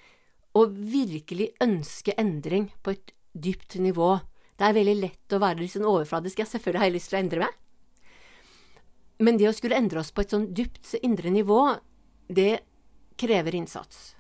å 0.58 0.66
virkelig 0.68 1.54
ønske 1.64 2.16
endring 2.20 2.70
på 2.84 2.96
et 2.96 3.14
dypt 3.34 3.78
nivå. 3.80 4.18
Det 4.60 4.68
er 4.68 4.76
veldig 4.76 4.96
lett 5.00 5.36
å 5.36 5.40
være 5.40 5.62
litt 5.62 5.76
sånn 5.76 5.88
overfladisk. 5.88 6.42
Ja, 6.42 6.48
selvfølgelig 6.50 6.82
har 6.82 6.90
jeg 6.90 6.98
lyst 6.98 7.12
til 7.12 7.20
å 7.20 7.22
endre 7.22 7.44
meg. 7.46 7.58
Men 9.20 9.40
det 9.40 9.50
å 9.50 9.56
skulle 9.56 9.78
endre 9.80 10.02
oss 10.02 10.12
på 10.16 10.24
et 10.24 10.34
sånn 10.34 10.50
dypt 10.56 10.96
indre 11.04 11.32
nivå, 11.32 11.62
det 12.28 12.62
krever 13.20 13.56
innsats. 13.56 14.14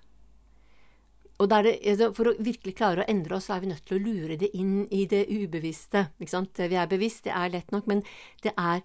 Og 1.39 1.47
det, 1.47 1.77
For 2.17 2.27
å 2.27 2.35
virkelig 2.35 2.75
klare 2.75 3.05
å 3.05 3.09
endre 3.09 3.37
oss, 3.37 3.47
så 3.47 3.55
er 3.55 3.63
vi 3.63 3.71
nødt 3.71 3.85
til 3.87 3.99
å 3.99 4.03
lure 4.03 4.35
det 4.39 4.51
inn 4.59 4.87
i 4.91 5.05
det 5.07 5.25
ubevisste. 5.31 6.09
Ikke 6.19 6.33
sant? 6.33 6.59
Vi 6.59 6.75
er 6.75 6.89
bevisst, 6.91 7.23
det 7.27 7.35
er 7.35 7.53
lett 7.53 7.71
nok, 7.71 7.87
men 7.87 8.03
det 8.43 8.51
er 8.57 8.83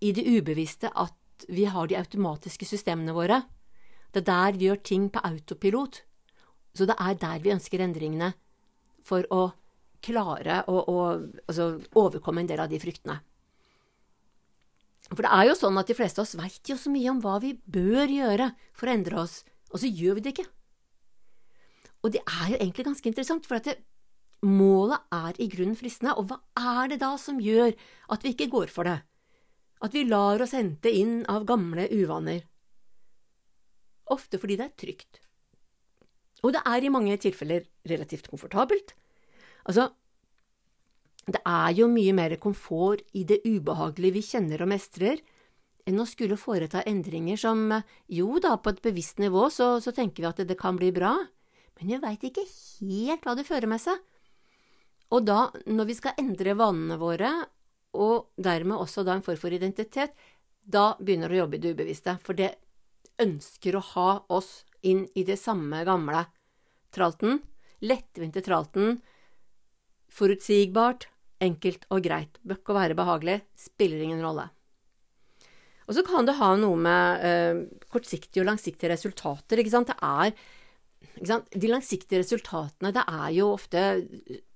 i 0.00 0.12
det 0.16 0.24
ubevisste 0.24 0.88
at 0.88 1.44
vi 1.48 1.66
har 1.68 1.90
de 1.90 1.98
automatiske 1.98 2.64
systemene 2.68 3.12
våre. 3.12 3.42
Det 4.14 4.22
er 4.22 4.30
der 4.30 4.56
vi 4.56 4.70
gjør 4.70 4.80
ting 4.80 5.10
på 5.12 5.20
autopilot. 5.26 6.00
Så 6.74 6.88
det 6.88 6.96
er 6.98 7.20
der 7.20 7.44
vi 7.44 7.52
ønsker 7.52 7.84
endringene, 7.84 8.32
for 9.04 9.26
å 9.30 9.52
klare 10.04 10.62
å, 10.68 10.80
å 10.80 10.98
altså, 11.44 11.74
overkomme 11.96 12.42
en 12.42 12.48
del 12.48 12.62
av 12.64 12.72
de 12.72 12.80
fryktene. 12.80 13.20
For 15.10 15.20
det 15.20 15.32
er 15.36 15.50
jo 15.50 15.56
sånn 15.58 15.76
at 15.76 15.90
de 15.90 15.96
fleste 15.96 16.22
av 16.22 16.24
oss 16.24 16.36
veit 16.38 16.70
jo 16.70 16.78
så 16.80 16.92
mye 16.92 17.12
om 17.12 17.20
hva 17.20 17.36
vi 17.42 17.52
bør 17.60 18.08
gjøre 18.08 18.50
for 18.72 18.88
å 18.88 18.94
endre 18.94 19.20
oss, 19.20 19.42
og 19.68 19.82
så 19.82 19.90
gjør 19.90 20.18
vi 20.18 20.24
det 20.24 20.32
ikke. 20.32 20.46
Og 22.04 22.12
det 22.12 22.20
er 22.20 22.52
jo 22.52 22.60
egentlig 22.60 22.84
ganske 22.86 23.10
interessant, 23.10 23.46
for 23.48 23.58
at 23.58 23.68
det, 23.70 23.78
målet 24.44 25.00
er 25.14 25.40
i 25.40 25.48
grunnen 25.48 25.76
fristende, 25.78 26.14
og 26.20 26.28
hva 26.28 26.38
er 26.60 26.92
det 26.92 27.00
da 27.00 27.14
som 27.20 27.40
gjør 27.40 27.72
at 28.12 28.24
vi 28.24 28.34
ikke 28.34 28.50
går 28.52 28.72
for 28.72 28.88
det? 28.88 28.98
At 29.84 29.96
vi 29.96 30.04
lar 30.08 30.42
oss 30.44 30.54
hente 30.56 30.92
inn 30.92 31.22
av 31.32 31.46
gamle 31.48 31.88
uvaner? 31.92 32.44
Ofte 34.12 34.40
fordi 34.40 34.58
det 34.60 34.66
er 34.68 34.80
trygt. 34.80 35.20
Og 36.44 36.52
det 36.52 36.60
er 36.68 36.84
i 36.84 36.92
mange 36.92 37.16
tilfeller 37.20 37.64
relativt 37.88 38.28
komfortabelt. 38.28 38.92
Altså, 39.64 39.88
det 41.24 41.40
er 41.40 41.70
jo 41.72 41.88
mye 41.88 42.12
mer 42.12 42.36
komfort 42.36 43.00
i 43.16 43.24
det 43.24 43.40
ubehagelige 43.46 44.18
vi 44.18 44.24
kjenner 44.26 44.60
og 44.60 44.68
mestrer, 44.74 45.22
enn 45.88 46.00
å 46.00 46.08
skulle 46.08 46.36
foreta 46.40 46.82
endringer 46.88 47.40
som 47.40 47.68
jo 48.12 48.38
da, 48.44 48.56
på 48.56 48.72
et 48.72 48.84
bevisst 48.84 49.20
nivå 49.20 49.48
så, 49.52 49.78
så 49.84 49.92
tenker 49.92 50.24
vi 50.24 50.28
at 50.28 50.40
det, 50.40 50.50
det 50.52 50.60
kan 50.60 50.76
bli 50.80 50.90
bra, 50.96 51.16
men 51.84 51.92
vi 51.92 52.00
veit 52.00 52.22
ikke 52.24 52.46
helt 52.80 53.26
hva 53.26 53.34
det 53.36 53.44
fører 53.44 53.68
med 53.68 53.82
seg. 53.82 53.98
Og 55.12 55.26
da, 55.28 55.50
når 55.68 55.88
vi 55.90 55.96
skal 55.98 56.16
endre 56.20 56.56
vanene 56.56 56.96
våre, 56.98 57.30
og 57.94 58.32
dermed 58.40 58.80
også 58.80 59.04
da 59.04 59.14
en 59.14 59.24
form 59.24 59.38
for 59.38 59.52
identitet, 59.52 60.14
da 60.64 60.94
begynner 60.96 61.28
det 61.28 61.36
å 61.36 61.42
jobbe 61.44 61.58
i 61.58 61.62
det 61.62 61.74
ubevisste, 61.76 62.16
for 62.24 62.38
det 62.38 62.54
ønsker 63.20 63.76
å 63.76 63.84
ha 63.92 64.08
oss 64.32 64.64
inn 64.82 65.04
i 65.14 65.26
det 65.28 65.36
samme 65.38 65.84
gamle. 65.84 66.24
Tralten, 66.94 67.42
lettvinte 67.84 68.40
tralten, 68.44 68.98
forutsigbart, 70.08 71.10
enkelt 71.44 71.84
og 71.92 72.02
greit, 72.06 72.40
bøkk 72.48 72.72
å 72.72 72.78
være 72.80 72.96
behagelig, 72.96 73.42
spiller 73.60 74.00
ingen 74.00 74.24
rolle. 74.24 74.48
Og 75.84 75.98
så 75.98 76.04
kan 76.06 76.24
det 76.24 76.38
ha 76.38 76.54
noe 76.56 76.80
med 76.80 77.24
eh, 77.28 77.62
kortsiktige 77.92 78.40
og 78.40 78.48
langsiktige 78.48 78.94
resultater, 78.94 79.60
ikke 79.60 79.74
sant. 79.74 79.92
Det 79.92 79.98
er? 80.00 80.32
De 81.14 81.70
langsiktige 81.70 82.22
resultatene, 82.22 82.90
det 82.94 83.04
er 83.06 83.28
jo 83.36 83.52
ofte 83.54 83.82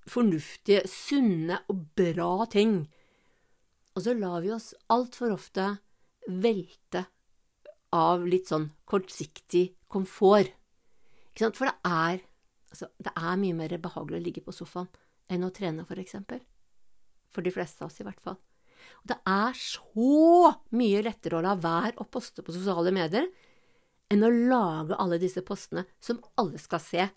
fornuftige, 0.09 0.83
sunne 0.89 1.61
og 1.71 1.85
bra 1.97 2.45
ting. 2.51 2.81
Og 3.95 4.03
så 4.05 4.15
lar 4.17 4.41
vi 4.43 4.51
oss 4.53 4.73
altfor 4.91 5.35
ofte 5.35 5.69
velte 6.27 7.05
av 7.95 8.25
litt 8.27 8.51
sånn 8.51 8.69
kortsiktig 8.89 9.69
komfort. 9.91 10.51
For 11.39 11.69
det 11.69 11.77
er 11.87 12.25
Altså, 12.69 12.85
det 13.01 13.09
er 13.17 13.39
mye 13.41 13.55
mer 13.57 13.71
behagelig 13.81 14.19
å 14.19 14.23
ligge 14.27 14.43
på 14.45 14.53
sofaen 14.53 14.89
enn 15.33 15.41
å 15.41 15.49
trene, 15.49 15.87
for 15.89 15.97
eksempel. 15.97 16.37
For 17.33 17.41
de 17.41 17.49
fleste 17.53 17.81
av 17.81 17.89
oss, 17.89 17.97
i 17.97 18.05
hvert 18.05 18.21
fall. 18.21 18.37
Og 19.01 19.11
det 19.11 19.17
er 19.25 19.57
så 19.57 20.51
mye 20.77 21.03
lettere 21.05 21.39
å 21.39 21.43
la 21.45 21.55
være 21.59 21.97
å 21.97 22.07
poste 22.09 22.45
på 22.45 22.53
sosiale 22.53 22.93
medier 22.95 23.25
enn 24.09 24.25
å 24.25 24.31
lage 24.33 24.97
alle 24.97 25.19
disse 25.21 25.43
postene 25.45 25.85
som 26.01 26.21
alle 26.41 26.59
skal 26.61 26.81
se, 26.83 27.07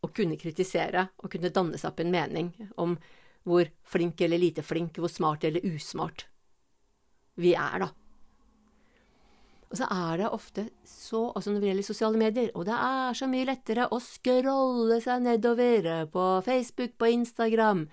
og 0.00 0.14
kunne 0.16 0.38
kritisere 0.40 1.10
og 1.20 1.28
kunne 1.32 1.52
danne 1.52 1.76
seg 1.76 1.90
opp 1.90 2.00
en 2.00 2.12
mening 2.14 2.52
om 2.80 2.94
hvor 3.44 3.68
flink 3.84 4.20
eller 4.24 4.40
lite 4.40 4.64
flink, 4.64 4.96
hvor 4.96 5.12
smart 5.12 5.44
eller 5.44 5.64
usmart 5.64 6.26
vi 7.40 7.54
er, 7.56 7.84
da. 7.84 7.88
Og 9.70 9.78
så 9.78 9.86
er 9.86 10.18
det 10.18 10.30
ofte 10.34 10.64
så, 10.82 11.28
også 11.30 11.52
når 11.52 11.62
det 11.62 11.68
gjelder 11.70 11.86
sosiale 11.86 12.20
medier, 12.20 12.48
og 12.58 12.64
det 12.66 12.74
er 12.74 13.16
så 13.16 13.28
mye 13.30 13.46
lettere 13.46 13.86
å 13.86 14.00
scrolle 14.02 14.98
seg 15.04 15.22
nedover 15.22 16.08
på 16.10 16.24
Facebook, 16.44 16.96
på 16.98 17.12
Instagram, 17.14 17.84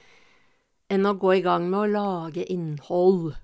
enn 0.90 1.06
å 1.06 1.14
gå 1.22 1.36
i 1.38 1.44
gang 1.46 1.68
med 1.70 1.84
å 1.84 1.92
lage 1.92 2.48
innhold, 2.50 3.36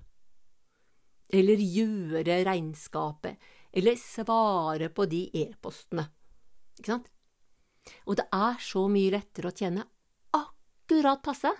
eller 1.34 1.62
gjøre 1.62 2.40
regnskapet, 2.48 3.38
eller 3.74 3.98
svare 3.98 4.88
på 4.94 5.06
de 5.10 5.26
e-postene. 5.42 6.06
Ikke 6.78 6.94
sant? 6.94 7.10
Og 8.08 8.16
det 8.18 8.28
er 8.32 8.60
så 8.64 8.86
mye 8.88 9.12
lettere 9.12 9.50
å 9.50 9.56
tjene 9.56 9.84
akkurat 10.34 11.22
passe, 11.24 11.50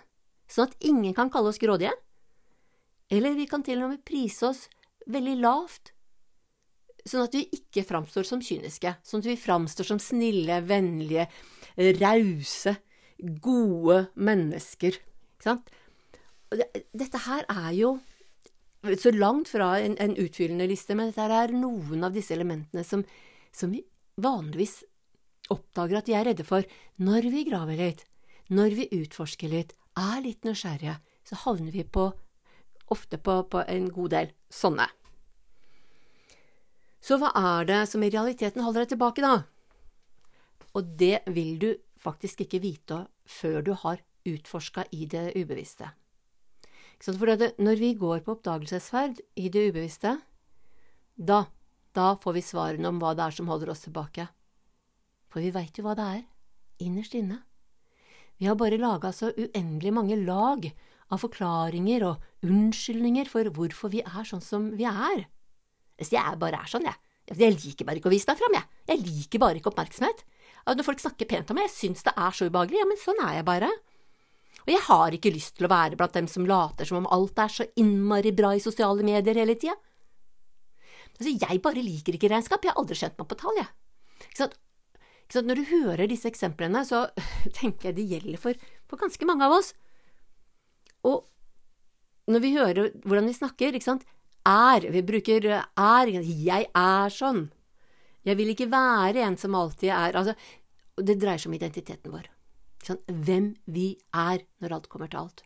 sånn 0.49 0.69
at 0.69 0.87
ingen 0.87 1.13
kan 1.17 1.29
kalle 1.33 1.51
oss 1.51 1.61
grådige, 1.61 1.93
eller 3.13 3.35
vi 3.37 3.45
kan 3.49 3.63
til 3.65 3.83
og 3.85 3.91
med 3.93 4.05
prise 4.07 4.47
oss 4.49 4.65
veldig 5.05 5.35
lavt 5.43 5.91
sånn 7.05 7.27
at 7.27 7.35
vi 7.37 7.43
ikke 7.53 7.85
framstår 7.85 8.25
som 8.27 8.41
kyniske, 8.43 8.95
sånn 9.05 9.21
at 9.21 9.29
vi 9.29 9.37
framstår 9.37 9.89
som 9.91 10.01
snille, 10.01 10.57
vennlige, 10.65 11.27
rause, 11.99 12.75
gode 13.43 14.05
mennesker. 14.17 14.97
Ikke 15.37 15.49
sant? 15.49 15.69
Dette 16.95 17.21
her 17.27 17.45
er 17.51 17.71
jo 17.77 17.95
så 19.01 19.11
langt 19.15 19.49
fra 19.51 19.75
en, 19.79 19.95
en 20.01 20.15
utfyllende 20.19 20.67
liste, 20.69 20.95
men 20.97 21.11
dette 21.11 21.25
er 21.25 21.53
noen 21.55 22.03
av 22.05 22.15
disse 22.15 22.33
elementene 22.35 22.83
som, 22.87 23.03
som 23.55 23.71
vi 23.73 23.83
vanligvis 24.21 24.83
oppdager 25.53 25.99
at 25.99 26.09
vi 26.09 26.15
er 26.17 26.27
redde 26.29 26.45
for 26.47 26.65
når 27.01 27.29
vi 27.33 27.45
graver 27.47 27.79
litt, 27.79 28.05
når 28.49 28.77
vi 28.77 28.89
utforsker 29.01 29.51
litt, 29.51 29.73
er 29.97 30.21
litt 30.23 30.45
nysgjerrige, 30.45 30.97
så 31.25 31.39
havner 31.45 31.73
vi 31.73 31.83
på, 31.83 32.09
ofte 32.93 33.17
på, 33.17 33.39
på 33.49 33.63
en 33.65 33.89
god 33.93 34.13
del 34.13 34.31
sånne. 34.53 34.87
Så 37.05 37.19
hva 37.21 37.31
er 37.37 37.67
det 37.69 37.81
som 37.89 38.03
i 38.03 38.09
realiteten 38.09 38.63
holder 38.65 38.85
deg 38.85 38.95
tilbake, 38.95 39.21
da? 39.21 39.43
Og 40.75 40.95
det 40.97 41.21
vil 41.31 41.57
du 41.61 41.69
faktisk 42.01 42.45
ikke 42.45 42.61
vite 42.63 43.03
før 43.29 43.61
du 43.65 43.75
har 43.85 44.01
utforska 44.25 44.87
i 44.91 45.05
det 45.09 45.31
ubevisste. 45.37 45.91
For 47.03 47.43
når 47.59 47.81
vi 47.81 47.91
går 47.99 48.23
på 48.23 48.35
oppdagelsesferd 48.37 49.19
i 49.35 49.49
det 49.51 49.67
ubevisste, 49.69 50.15
da, 51.15 51.45
da 51.95 52.15
får 52.21 52.37
vi 52.37 52.43
svarene 52.43 52.89
om 52.89 53.01
hva 53.01 53.13
det 53.15 53.25
er 53.27 53.35
som 53.35 53.51
holder 53.51 53.71
oss 53.73 53.85
tilbake. 53.85 54.27
For 55.31 55.43
vi 55.43 55.51
veit 55.55 55.77
jo 55.77 55.85
hva 55.85 55.95
det 55.97 56.07
er, 56.19 56.23
innerst 56.85 57.15
inne. 57.17 57.41
Vi 58.39 58.47
har 58.49 58.57
bare 58.59 58.79
laga 58.79 59.11
så 59.15 59.31
uendelig 59.31 59.93
mange 59.95 60.17
lag 60.19 60.67
av 61.11 61.21
forklaringer 61.21 62.03
og 62.07 62.47
unnskyldninger 62.47 63.29
for 63.31 63.47
hvorfor 63.55 63.91
vi 63.93 64.01
er 64.03 64.27
sånn 64.27 64.43
som 64.43 64.71
vi 64.75 64.87
er. 64.89 65.25
Hvis 65.99 66.11
jeg 66.15 66.39
bare 66.41 66.59
er 66.59 66.71
sånn, 66.71 66.87
jeg. 66.87 66.99
Jeg 67.31 67.55
liker 67.57 67.87
bare 67.87 67.99
ikke 68.01 68.11
å 68.11 68.13
vise 68.13 68.27
meg 68.29 68.39
fram, 68.39 68.55
jeg. 68.57 68.67
Jeg 68.91 69.03
liker 69.05 69.41
bare 69.41 69.59
ikke 69.59 69.71
oppmerksomhet. 69.71 70.25
Når 70.67 70.85
folk 70.85 71.01
snakker 71.01 71.29
pent 71.29 71.51
om 71.51 71.57
meg, 71.57 71.69
jeg 71.69 71.75
syns 71.75 72.05
det 72.05 72.13
er 72.17 72.35
så 72.35 72.49
ubehagelig. 72.49 72.81
Ja, 72.81 72.89
men 72.89 72.99
sånn 73.01 73.21
er 73.23 73.39
jeg 73.39 73.47
bare. 73.47 73.69
Og 74.65 74.71
jeg 74.73 74.81
har 74.87 75.13
ikke 75.13 75.33
lyst 75.33 75.57
til 75.59 75.67
å 75.67 75.71
være 75.71 75.97
blant 75.99 76.15
dem 76.17 76.27
som 76.29 76.47
later 76.49 76.87
som 76.89 77.03
om 77.03 77.09
alt 77.13 77.37
er 77.41 77.51
så 77.53 77.67
innmari 77.77 78.33
bra 78.33 78.55
i 78.55 78.63
sosiale 78.63 79.05
medier 79.05 79.37
hele 79.37 79.57
tida. 79.61 79.75
Altså, 81.15 81.31
jeg 81.31 81.61
bare 81.63 81.83
liker 81.85 82.17
ikke 82.17 82.31
regnskap. 82.31 82.65
Jeg 82.65 82.73
har 82.73 82.81
aldri 82.81 82.97
skjønt 82.99 83.19
meg 83.21 83.29
på 83.29 83.37
tall, 83.39 83.59
jeg. 83.61 83.69
Ikke 84.25 84.41
sant? 84.41 84.57
Ikke 84.97 85.37
sant? 85.37 85.49
Når 85.49 85.61
du 85.61 85.69
hører 85.69 86.09
disse 86.11 86.29
eksemplene, 86.31 86.81
så 86.87 87.05
tenker 87.59 87.91
jeg 87.91 87.99
det 87.99 88.09
gjelder 88.15 88.41
for, 88.41 88.67
for 88.89 89.01
ganske 89.01 89.29
mange 89.29 89.47
av 89.47 89.55
oss. 89.59 89.71
Og 91.05 91.23
når 92.31 92.41
vi 92.41 92.53
hører 92.57 92.93
hvordan 93.05 93.29
vi 93.29 93.37
snakker, 93.37 93.77
ikke 93.77 93.91
sant, 93.91 94.05
er, 94.45 94.89
vi 94.93 95.01
bruker 95.05 95.45
er, 95.53 96.11
jeg 96.21 96.69
er 96.69 97.13
sånn. 97.13 97.47
Jeg 98.25 98.37
vil 98.39 98.53
ikke 98.53 98.71
være 98.71 99.21
en 99.25 99.37
som 99.37 99.57
alltid 99.57 99.91
er 99.93 100.17
altså, 100.17 100.33
Det 100.97 101.17
dreier 101.21 101.41
seg 101.41 101.51
om 101.51 101.57
identiteten 101.57 102.13
vår. 102.13 102.29
Sånn, 102.85 103.01
hvem 103.09 103.53
vi 103.65 103.95
er 104.13 104.43
når 104.61 104.77
alt 104.77 104.89
kommer 104.91 105.09
til 105.09 105.23
alt. 105.23 105.45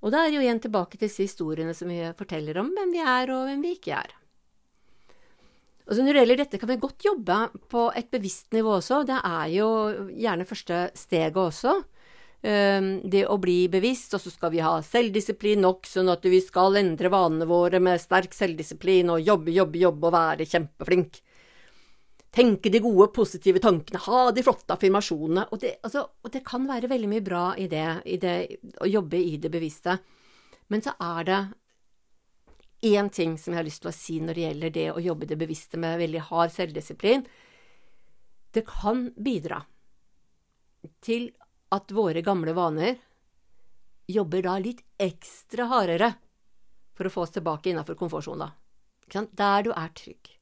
Og 0.00 0.14
da 0.14 0.24
er 0.24 0.34
jo 0.34 0.40
igjen 0.42 0.62
tilbake 0.62 0.96
til 0.96 1.06
disse 1.06 1.26
historiene 1.26 1.74
som 1.76 1.90
vi 1.92 2.00
forteller 2.18 2.58
om 2.58 2.72
hvem 2.74 2.94
vi 2.94 3.04
er 3.04 3.30
og 3.34 3.46
hvem 3.46 3.62
vi 3.62 3.76
ikke 3.76 3.98
er. 3.98 4.16
Og 5.90 5.96
så 5.96 6.04
Når 6.04 6.14
det 6.14 6.20
gjelder 6.22 6.38
dette, 6.44 6.58
kan 6.58 6.68
vi 6.70 6.76
godt 6.78 7.02
jobbe 7.04 7.36
på 7.68 7.88
et 7.98 8.10
bevisst 8.10 8.52
nivå 8.54 8.76
også. 8.78 9.02
Det 9.02 9.16
er 9.26 9.46
jo 9.50 9.70
gjerne 10.14 10.46
første 10.46 10.84
steget 10.94 11.34
også. 11.34 11.80
Ehm, 12.46 13.02
det 13.10 13.26
å 13.26 13.36
bli 13.42 13.66
bevisst, 13.68 14.14
og 14.14 14.22
så 14.22 14.30
skal 14.30 14.52
vi 14.54 14.62
ha 14.64 14.78
selvdisiplin 14.86 15.60
nok, 15.60 15.88
sånn 15.90 16.08
at 16.08 16.22
vi 16.24 16.38
skal 16.40 16.78
endre 16.78 17.10
vanene 17.12 17.48
våre 17.48 17.82
med 17.82 18.00
sterk 18.00 18.32
selvdisiplin 18.32 19.10
og 19.12 19.20
jobbe, 19.20 19.50
jobbe, 19.52 19.82
jobbe 19.82 20.08
og 20.08 20.14
være 20.14 20.46
kjempeflink 20.48 21.20
tenke 22.30 22.70
de 22.70 22.80
gode, 22.82 23.08
positive 23.14 23.60
tankene, 23.62 24.00
ha 24.06 24.30
de 24.32 24.44
flotte 24.46 24.74
affirmasjonene. 24.74 25.48
Og 25.50 25.62
det, 25.62 25.76
altså, 25.86 26.04
og 26.22 26.32
det 26.32 26.44
kan 26.46 26.66
være 26.68 26.90
veldig 26.90 27.10
mye 27.10 27.24
bra 27.26 27.44
i 27.58 27.66
det, 27.70 27.86
i 28.06 28.18
det, 28.22 28.36
å 28.80 28.88
jobbe 28.90 29.18
i 29.18 29.36
det 29.42 29.50
bevisste. 29.52 29.98
Men 30.70 30.84
så 30.84 30.94
er 31.02 31.26
det 31.26 31.40
én 32.90 33.10
ting 33.12 33.36
som 33.38 33.52
jeg 33.52 33.60
har 33.60 33.66
lyst 33.66 33.82
til 33.82 33.90
å 33.90 33.96
si 33.96 34.20
når 34.22 34.36
det 34.38 34.46
gjelder 34.46 34.74
det 34.76 34.86
å 34.92 35.04
jobbe 35.04 35.28
det 35.28 35.38
bevisste 35.40 35.80
med 35.80 35.98
veldig 36.00 36.24
hard 36.30 36.54
selvdisiplin. 36.54 37.26
Det 38.50 38.64
kan 38.66 39.08
bidra 39.18 39.60
til 41.04 41.28
at 41.74 41.92
våre 41.94 42.22
gamle 42.24 42.54
vaner 42.56 42.96
jobber 44.10 44.42
da 44.46 44.56
litt 44.58 44.82
ekstra 44.98 45.68
hardere 45.70 46.14
for 46.96 47.06
å 47.06 47.12
få 47.12 47.26
oss 47.26 47.34
tilbake 47.36 47.70
innafor 47.70 47.98
komfortsona. 47.98 48.50
Der 49.10 49.66
du 49.66 49.72
er 49.74 49.90
trygg. 49.96 50.39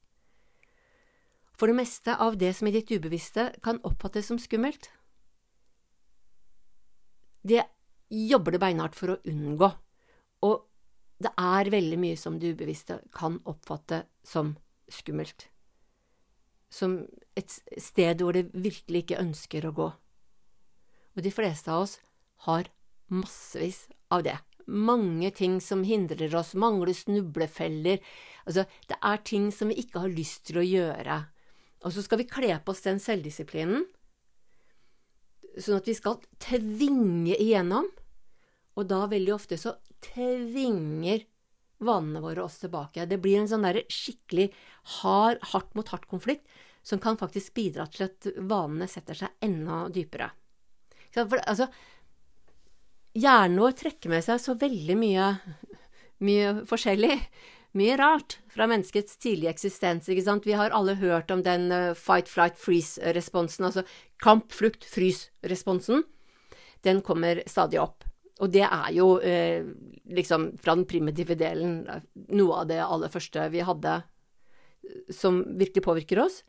For 1.59 1.67
det 1.67 1.75
meste 1.81 2.15
av 2.15 2.37
det 2.38 2.53
som 2.55 2.69
i 2.71 2.73
ditt 2.75 2.91
ubevisste 2.95 3.49
kan 3.67 3.81
oppfattes 3.87 4.31
som 4.31 4.38
skummelt, 4.38 4.93
det 7.43 7.65
jobber 8.09 8.55
du 8.55 8.61
beinhardt 8.62 8.97
for 8.99 9.15
å 9.15 9.21
unngå, 9.27 9.69
og 10.47 10.67
det 11.19 11.33
er 11.35 11.71
veldig 11.75 11.99
mye 11.99 12.19
som 12.19 12.37
det 12.38 12.53
ubevisste 12.55 13.00
kan 13.15 13.41
oppfatte 13.50 14.05
som 14.23 14.55
skummelt, 14.93 15.49
som 16.71 17.00
et 17.38 17.50
sted 17.83 18.23
hvor 18.23 18.37
det 18.37 18.53
virkelig 18.55 19.03
ikke 19.03 19.23
ønsker 19.25 19.67
å 19.67 19.75
gå. 19.75 19.88
Og 21.19 21.25
de 21.25 21.33
fleste 21.35 21.73
av 21.75 21.88
oss 21.88 21.97
har 22.47 22.69
massevis 23.11 23.88
av 24.15 24.23
det. 24.29 24.37
Mange 24.69 25.33
ting 25.35 25.57
som 25.65 25.83
hindrer 25.83 26.31
oss, 26.38 26.53
mangler 26.55 26.94
snublefeller, 26.94 27.99
altså 28.44 28.68
det 28.87 29.01
er 29.03 29.27
ting 29.27 29.51
som 29.51 29.73
vi 29.73 29.81
ikke 29.83 30.05
har 30.05 30.14
lyst 30.14 30.44
til 30.47 30.61
å 30.62 30.66
gjøre 30.68 31.18
og 31.85 31.95
så 31.95 32.03
skal 32.05 32.23
vi 32.23 32.29
kle 32.31 32.57
på 32.59 32.75
oss 32.75 32.85
den 32.85 33.01
selvdisiplinen, 33.03 33.87
sånn 35.59 35.79
at 35.81 35.88
vi 35.88 35.97
skal 35.97 36.21
tvinge 36.43 37.37
igjennom. 37.37 37.88
Og 38.79 38.87
da 38.87 39.05
veldig 39.11 39.35
ofte 39.35 39.59
så 39.59 39.75
tvinger 40.05 41.25
vanene 41.83 42.23
våre 42.23 42.45
oss 42.45 42.61
tilbake. 42.62 43.07
Det 43.11 43.19
blir 43.23 43.41
en 43.41 43.51
sånn 43.51 43.67
der 43.67 43.81
skikkelig 43.91 44.49
hard, 45.01 45.43
hardt 45.53 45.75
mot 45.79 45.91
hardt-konflikt 45.91 46.47
som 46.87 47.01
kan 47.03 47.19
faktisk 47.21 47.55
bidra 47.59 47.87
til 47.91 48.07
at 48.07 48.29
vanene 48.38 48.88
setter 48.91 49.19
seg 49.19 49.45
enda 49.45 49.87
dypere. 49.93 50.31
For, 51.14 51.41
altså, 51.43 51.69
hjernen 53.19 53.61
vår 53.62 53.77
trekker 53.79 54.12
med 54.12 54.25
seg 54.25 54.41
så 54.43 54.55
veldig 54.59 54.97
mye, 54.99 55.29
mye 56.25 56.53
forskjellig 56.69 57.17
mye 57.76 57.96
rart 58.00 58.38
fra 58.52 58.66
menneskets 58.70 59.18
tidlige 59.20 59.52
eksistens. 59.52 60.09
ikke 60.09 60.24
sant? 60.24 60.46
Vi 60.46 60.57
har 60.57 60.74
alle 60.74 60.96
hørt 61.00 61.31
om 61.31 61.42
den 61.44 61.72
uh, 61.72 61.94
fight, 61.94 62.28
flight, 62.28 62.57
freeze-responsen, 62.59 63.68
altså 63.68 63.85
kamp, 64.22 64.52
flukt, 64.52 64.87
frys-responsen. 64.88 66.04
Den 66.87 67.02
kommer 67.02 67.42
stadig 67.46 67.81
opp. 67.83 68.04
Og 68.38 68.52
det 68.54 68.62
er 68.62 68.90
jo 68.94 69.16
eh, 69.18 69.66
liksom 70.14 70.52
fra 70.62 70.76
den 70.78 70.87
primitive 70.87 71.35
delen 71.35 71.81
noe 72.14 72.61
av 72.61 72.68
det 72.70 72.78
aller 72.85 73.11
første 73.11 73.48
vi 73.50 73.64
hadde 73.66 73.96
som 75.11 75.40
virkelig 75.59 75.83
påvirker 75.83 76.20
oss. 76.22 76.44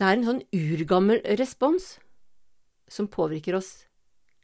Det 0.00 0.06
er 0.08 0.16
en 0.16 0.24
sånn 0.24 0.40
urgammel 0.56 1.20
respons 1.36 1.98
som 2.90 3.10
påvirker 3.12 3.58
oss 3.58 3.74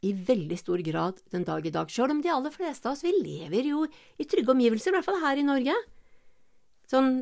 i 0.05 0.13
veldig 0.13 0.57
stor 0.59 0.81
grad 0.85 1.21
den 1.33 1.45
dag 1.47 1.65
i 1.65 1.73
dag. 1.73 1.89
Sjøl 1.89 2.13
om 2.13 2.21
de 2.21 2.31
aller 2.31 2.53
fleste 2.53 2.85
av 2.87 2.95
oss, 2.95 3.03
vi 3.05 3.15
lever 3.17 3.71
jo 3.71 3.85
i 3.87 4.27
trygge 4.29 4.53
omgivelser, 4.53 4.93
i 4.93 4.97
hvert 4.97 5.07
fall 5.07 5.21
her 5.23 5.41
i 5.41 5.45
Norge. 5.47 5.75
Sånn, 6.87 7.17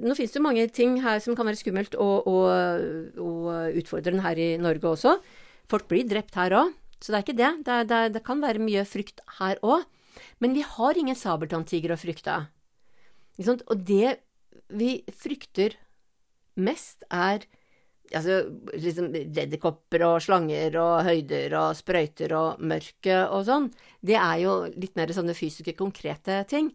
nå 0.00 0.14
finnes 0.16 0.32
det 0.32 0.38
jo 0.38 0.44
mange 0.46 0.64
ting 0.72 1.00
her 1.04 1.20
som 1.20 1.36
kan 1.36 1.48
være 1.48 1.60
skummelt 1.60 1.96
og, 2.00 2.28
og, 2.30 3.18
og 3.20 3.80
utfordrende 3.82 4.24
her 4.24 4.40
i 4.40 4.50
Norge 4.60 4.94
også. 4.94 5.18
Folk 5.70 5.90
blir 5.90 6.08
drept 6.08 6.38
her 6.38 6.54
òg, 6.56 6.72
så 7.00 7.12
det 7.12 7.18
er 7.18 7.26
ikke 7.26 7.40
det. 7.40 7.50
Det, 7.66 7.76
det. 7.90 8.00
det, 8.16 8.24
kan 8.24 8.40
være 8.40 8.62
mye 8.62 8.86
frykt 8.88 9.20
her 9.40 9.60
òg. 9.60 9.84
Men 10.40 10.56
vi 10.56 10.64
har 10.64 10.96
ingen 10.98 11.18
sabeltanntiger 11.18 11.92
å 11.92 12.00
frykte. 12.00 12.38
Og 13.40 13.84
det 13.88 14.18
vi 14.70 15.00
frykter 15.16 15.76
mest, 16.60 17.04
er 17.10 17.44
altså, 18.16 18.40
liksom 18.74 19.12
edderkopper 19.14 20.04
og 20.06 20.22
slanger 20.24 20.76
og 20.80 21.04
høyder 21.06 21.54
og 21.58 21.76
sprøyter 21.78 22.34
og 22.36 22.62
mørke 22.62 23.18
og 23.28 23.44
sånn, 23.48 23.68
det 24.02 24.16
er 24.18 24.40
jo 24.44 24.54
litt 24.74 24.96
mer 24.98 25.12
sånne 25.14 25.36
fysiske, 25.36 25.76
konkrete 25.78 26.42
ting. 26.50 26.72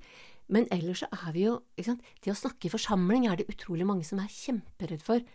Men 0.52 0.68
ellers 0.74 1.02
så 1.02 1.10
er 1.10 1.34
vi 1.34 1.48
jo 1.48 1.58
ikke 1.74 1.88
sant, 1.90 2.06
Det 2.22 2.34
å 2.34 2.38
snakke 2.38 2.68
i 2.68 2.74
forsamling 2.74 3.26
er 3.28 3.40
det 3.40 3.50
utrolig 3.50 3.88
mange 3.88 4.06
som 4.06 4.22
er 4.22 4.30
kjemperedd 4.30 5.02
for. 5.02 5.26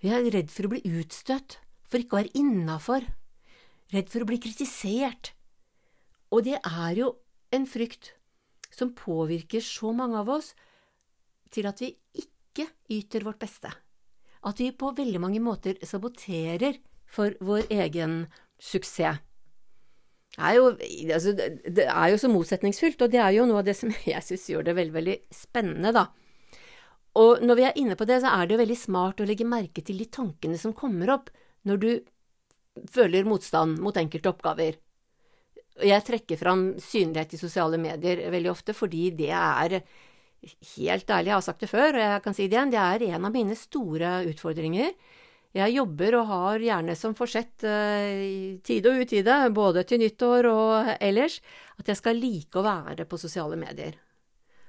Vi 0.00 0.12
er 0.12 0.30
redd 0.32 0.52
for 0.52 0.68
å 0.68 0.72
bli 0.74 0.82
utstøtt, 1.00 1.58
for 1.88 2.00
ikke 2.00 2.16
å 2.16 2.20
være 2.20 2.36
innafor, 2.38 3.04
redd 3.92 4.08
for 4.12 4.22
å 4.22 4.28
bli 4.28 4.38
kritisert. 4.40 5.32
Og 6.30 6.44
det 6.46 6.60
er 6.60 6.92
jo 7.00 7.14
en 7.50 7.66
frykt 7.66 8.14
som 8.70 8.94
påvirker 8.94 9.64
så 9.64 9.90
mange 9.96 10.20
av 10.20 10.30
oss 10.30 10.52
til 11.50 11.66
at 11.66 11.80
vi 11.82 11.96
ikke 12.14 12.68
yter 12.92 13.26
vårt 13.26 13.40
beste 13.42 13.72
at 14.46 14.60
vi 14.60 14.70
på 14.72 14.92
veldig 14.96 15.20
mange 15.20 15.42
måter 15.42 15.76
saboterer 15.86 16.78
for 17.10 17.34
vår 17.44 17.66
egen 17.74 18.22
suksess. 18.60 19.20
Det 20.30 20.46
er, 20.46 20.54
jo, 20.54 20.66
altså, 21.10 21.32
det 21.34 21.84
er 21.90 22.10
jo 22.12 22.18
så 22.22 22.28
motsetningsfylt, 22.30 23.00
og 23.02 23.10
det 23.10 23.18
er 23.18 23.32
jo 23.34 23.48
noe 23.50 23.60
av 23.60 23.66
det 23.66 23.74
som 23.76 23.90
jeg 24.12 24.22
syns 24.24 24.46
gjør 24.52 24.68
det 24.68 24.76
veldig, 24.78 24.94
veldig 24.94 25.16
spennende, 25.34 25.92
da. 25.96 26.06
Og 27.18 27.42
når 27.42 27.58
vi 27.58 27.64
er 27.66 27.80
inne 27.80 27.96
på 27.98 28.06
det, 28.06 28.20
så 28.22 28.30
er 28.36 28.46
det 28.46 28.54
jo 28.54 28.60
veldig 28.60 28.78
smart 28.78 29.20
å 29.20 29.26
legge 29.26 29.48
merke 29.48 29.82
til 29.82 29.98
de 29.98 30.06
tankene 30.06 30.58
som 30.60 30.76
kommer 30.76 31.10
opp 31.16 31.32
når 31.66 31.82
du 31.82 31.90
føler 32.94 33.26
motstand 33.26 33.80
mot 33.82 33.96
enkelte 33.98 34.30
oppgaver. 34.30 34.78
Jeg 35.82 36.06
trekker 36.06 36.38
fram 36.38 36.62
synlighet 36.82 37.34
i 37.34 37.40
sosiale 37.40 37.80
medier 37.82 38.22
veldig 38.30 38.52
ofte 38.52 38.76
fordi 38.76 39.08
det 39.18 39.32
er 39.34 39.80
helt 40.76 41.10
ærlig, 41.10 41.30
jeg 41.30 41.36
har 41.36 41.44
sagt 41.44 41.64
det 41.64 41.70
før, 41.70 41.94
og 41.94 42.02
jeg 42.04 42.22
kan 42.24 42.36
si 42.36 42.46
det 42.48 42.56
igjen, 42.56 42.72
det 42.72 42.80
er 42.80 43.06
en 43.10 43.26
av 43.28 43.34
mine 43.34 43.56
store 43.58 44.20
utfordringer. 44.30 44.94
Jeg 45.56 45.74
jobber 45.74 46.14
og 46.20 46.28
har 46.28 46.62
gjerne 46.62 46.94
som 46.94 47.16
forsett 47.18 47.64
uh, 47.66 48.06
i 48.06 48.60
tide 48.62 48.92
og 48.92 49.02
utide, 49.02 49.38
både 49.54 49.82
til 49.88 49.98
nyttår 50.02 50.46
og 50.46 50.92
ellers, 51.02 51.40
at 51.80 51.90
jeg 51.90 51.98
skal 51.98 52.22
like 52.22 52.60
å 52.60 52.64
være 52.64 53.06
på 53.10 53.18
sosiale 53.18 53.58
medier. 53.58 53.98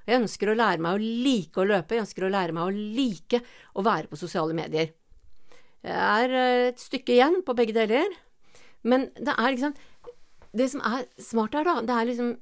Jeg 0.02 0.18
ønsker 0.18 0.50
å 0.50 0.56
lære 0.58 0.82
meg 0.82 0.98
å 0.98 1.12
like 1.22 1.62
å 1.62 1.68
løpe, 1.68 1.94
jeg 1.94 2.02
ønsker 2.02 2.26
å 2.26 2.32
lære 2.34 2.56
meg 2.56 2.66
å 2.66 2.74
like 2.98 3.40
å 3.78 3.86
være 3.86 4.10
på 4.10 4.18
sosiale 4.18 4.56
medier. 4.58 4.90
Jeg 5.86 6.26
er 6.26 6.34
uh, 6.34 6.68
et 6.72 6.82
stykke 6.82 7.14
igjen 7.14 7.40
på 7.46 7.56
begge 7.58 7.78
deler, 7.78 8.10
men 8.82 9.08
det 9.14 9.34
er 9.38 9.54
liksom 9.54 9.78
Det 10.52 10.66
som 10.68 10.82
er 10.84 11.06
smart 11.22 11.54
her, 11.54 11.64
da, 11.64 11.80
det 11.86 11.94
er 11.94 12.06
liksom 12.08 12.32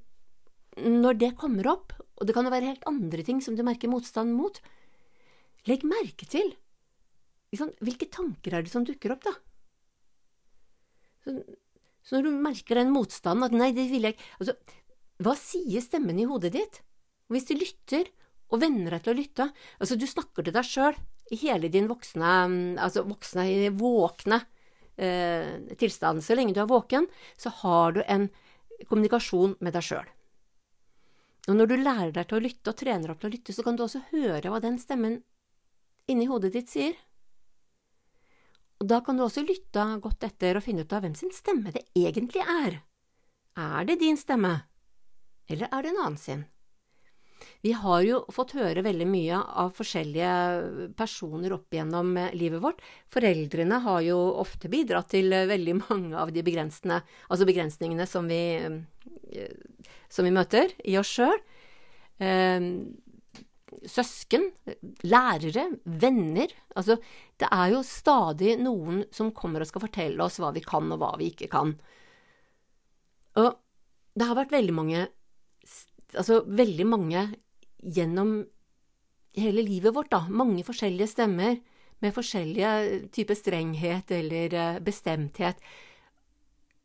Når 1.05 1.19
det 1.21 1.29
kommer 1.37 1.69
opp, 1.69 1.93
og 2.21 2.29
det 2.29 2.37
kan 2.37 2.47
jo 2.47 2.53
være 2.53 2.69
helt 2.69 2.87
andre 2.89 3.25
ting 3.25 3.41
som 3.45 3.57
du 3.57 3.65
merker 3.67 3.91
motstand 3.91 4.35
mot. 4.37 4.61
Legg 5.69 5.87
merke 5.89 6.29
til 6.29 6.53
liksom, 7.51 7.73
hvilke 7.81 8.11
tanker 8.13 8.55
er 8.55 8.65
det 8.65 8.73
som 8.73 8.85
dukker 8.87 9.15
opp, 9.17 9.25
da. 9.25 9.35
Så, 11.25 11.35
så 12.05 12.17
når 12.17 12.29
du 12.29 12.45
merker 12.45 12.81
den 12.81 12.93
motstanden, 12.95 13.49
at 13.49 13.57
nei, 13.57 13.73
det 13.77 13.89
vil 13.91 14.07
jeg 14.09 14.17
ikke 14.17 14.29
altså, 14.39 14.55
Hva 15.21 15.35
sier 15.37 15.85
stemmen 15.85 16.21
i 16.21 16.29
hodet 16.29 16.55
ditt? 16.55 16.81
Hvis 17.31 17.49
du 17.51 17.53
lytter 17.59 18.09
og 18.51 18.63
venner 18.63 18.97
deg 18.97 19.05
til 19.05 19.13
å 19.13 19.19
lytte. 19.19 19.49
Altså, 19.79 19.97
du 19.97 20.07
snakker 20.11 20.47
til 20.47 20.55
deg 20.55 20.67
sjøl 20.67 20.97
i 21.31 21.39
hele 21.45 21.71
din 21.71 21.87
voksne, 21.91 22.31
altså 22.83 23.05
voksne, 23.07 23.45
våkne 23.79 24.41
eh, 24.99 25.61
tilstand. 25.79 26.25
Så 26.27 26.35
lenge 26.35 26.57
du 26.57 26.63
er 26.63 26.71
våken, 26.71 27.07
så 27.39 27.53
har 27.63 27.95
du 27.95 28.01
en 28.07 28.27
kommunikasjon 28.89 29.55
med 29.63 29.77
deg 29.77 29.87
sjøl. 29.87 30.11
Og 31.49 31.57
når 31.57 31.71
du 31.71 31.77
lærer 31.81 32.13
deg 32.15 32.29
til 32.29 32.39
å 32.39 32.45
lytte 32.45 32.73
og 32.73 32.79
trener 32.81 33.13
opp 33.13 33.23
til 33.23 33.31
å 33.31 33.35
lytte, 33.35 33.55
så 33.57 33.65
kan 33.65 33.79
du 33.79 33.85
også 33.87 34.03
høre 34.11 34.53
hva 34.53 34.61
den 34.63 34.77
stemmen 34.81 35.21
inni 36.11 36.29
hodet 36.29 36.53
ditt 36.57 36.73
sier. 36.73 36.99
Og 38.81 38.89
da 38.89 39.01
kan 39.05 39.17
du 39.17 39.25
også 39.25 39.45
lytte 39.45 39.85
godt 40.05 40.25
etter 40.29 40.57
og 40.57 40.65
finne 40.65 40.85
ut 40.85 40.93
av 40.97 41.05
hvem 41.05 41.17
sin 41.17 41.33
stemme 41.37 41.73
det 41.75 41.85
egentlig 41.97 42.45
er. 42.45 42.81
Er 43.61 43.85
det 43.89 44.01
din 44.01 44.17
stemme, 44.21 44.55
eller 45.51 45.69
er 45.69 45.85
det 45.85 45.93
en 45.93 46.03
annen 46.05 46.21
sin? 46.21 46.45
Vi 47.61 47.73
har 47.77 48.03
jo 48.07 48.21
fått 48.33 48.55
høre 48.57 48.85
veldig 48.85 49.07
mye 49.09 49.41
av 49.63 49.73
forskjellige 49.77 50.93
personer 50.99 51.55
opp 51.57 51.75
gjennom 51.75 52.15
eh, 52.17 52.33
livet 52.37 52.63
vårt. 52.65 52.81
Foreldrene 53.13 53.81
har 53.85 54.01
jo 54.07 54.17
ofte 54.41 54.71
bidratt 54.73 55.11
til 55.13 55.33
eh, 55.37 55.49
veldig 55.51 55.77
mange 55.85 56.17
av 56.17 56.33
de 56.33 56.45
altså 56.45 57.47
begrensningene 57.49 58.07
som 58.09 58.29
vi, 58.31 58.41
eh, 59.35 59.55
som 60.09 60.27
vi 60.29 60.35
møter 60.35 60.75
i 60.85 60.97
oss 61.01 61.13
sjøl. 61.19 61.39
Søsken, 63.89 64.43
lærere, 65.09 65.63
venner. 65.85 66.51
Altså, 66.77 66.99
det 67.41 67.49
er 67.49 67.71
jo 67.73 67.85
stadig 67.87 68.59
noen 68.61 69.07
som 69.15 69.31
kommer 69.33 69.63
og 69.63 69.71
skal 69.71 69.85
fortelle 69.87 70.25
oss 70.25 70.37
hva 70.43 70.51
vi 70.53 70.61
kan 70.65 70.91
og 70.93 71.01
hva 71.01 71.15
vi 71.21 71.31
ikke 71.33 71.49
kan. 71.53 71.73
Og 73.41 73.55
det 74.19 74.27
har 74.27 74.37
vært 74.37 74.53
veldig 74.53 74.75
mange 74.77 75.07
altså 76.19 76.43
veldig 76.47 76.87
mange 76.89 77.27
gjennom 77.81 78.41
hele 79.39 79.63
livet 79.63 79.95
vårt, 79.95 80.11
da, 80.13 80.25
mange 80.29 80.65
forskjellige 80.67 81.13
stemmer 81.13 81.61
med 82.01 82.17
forskjellige 82.17 82.73
typer 83.15 83.39
strenghet 83.39 84.11
eller 84.17 84.57
eh, 84.57 84.81
bestemthet. 84.83 85.61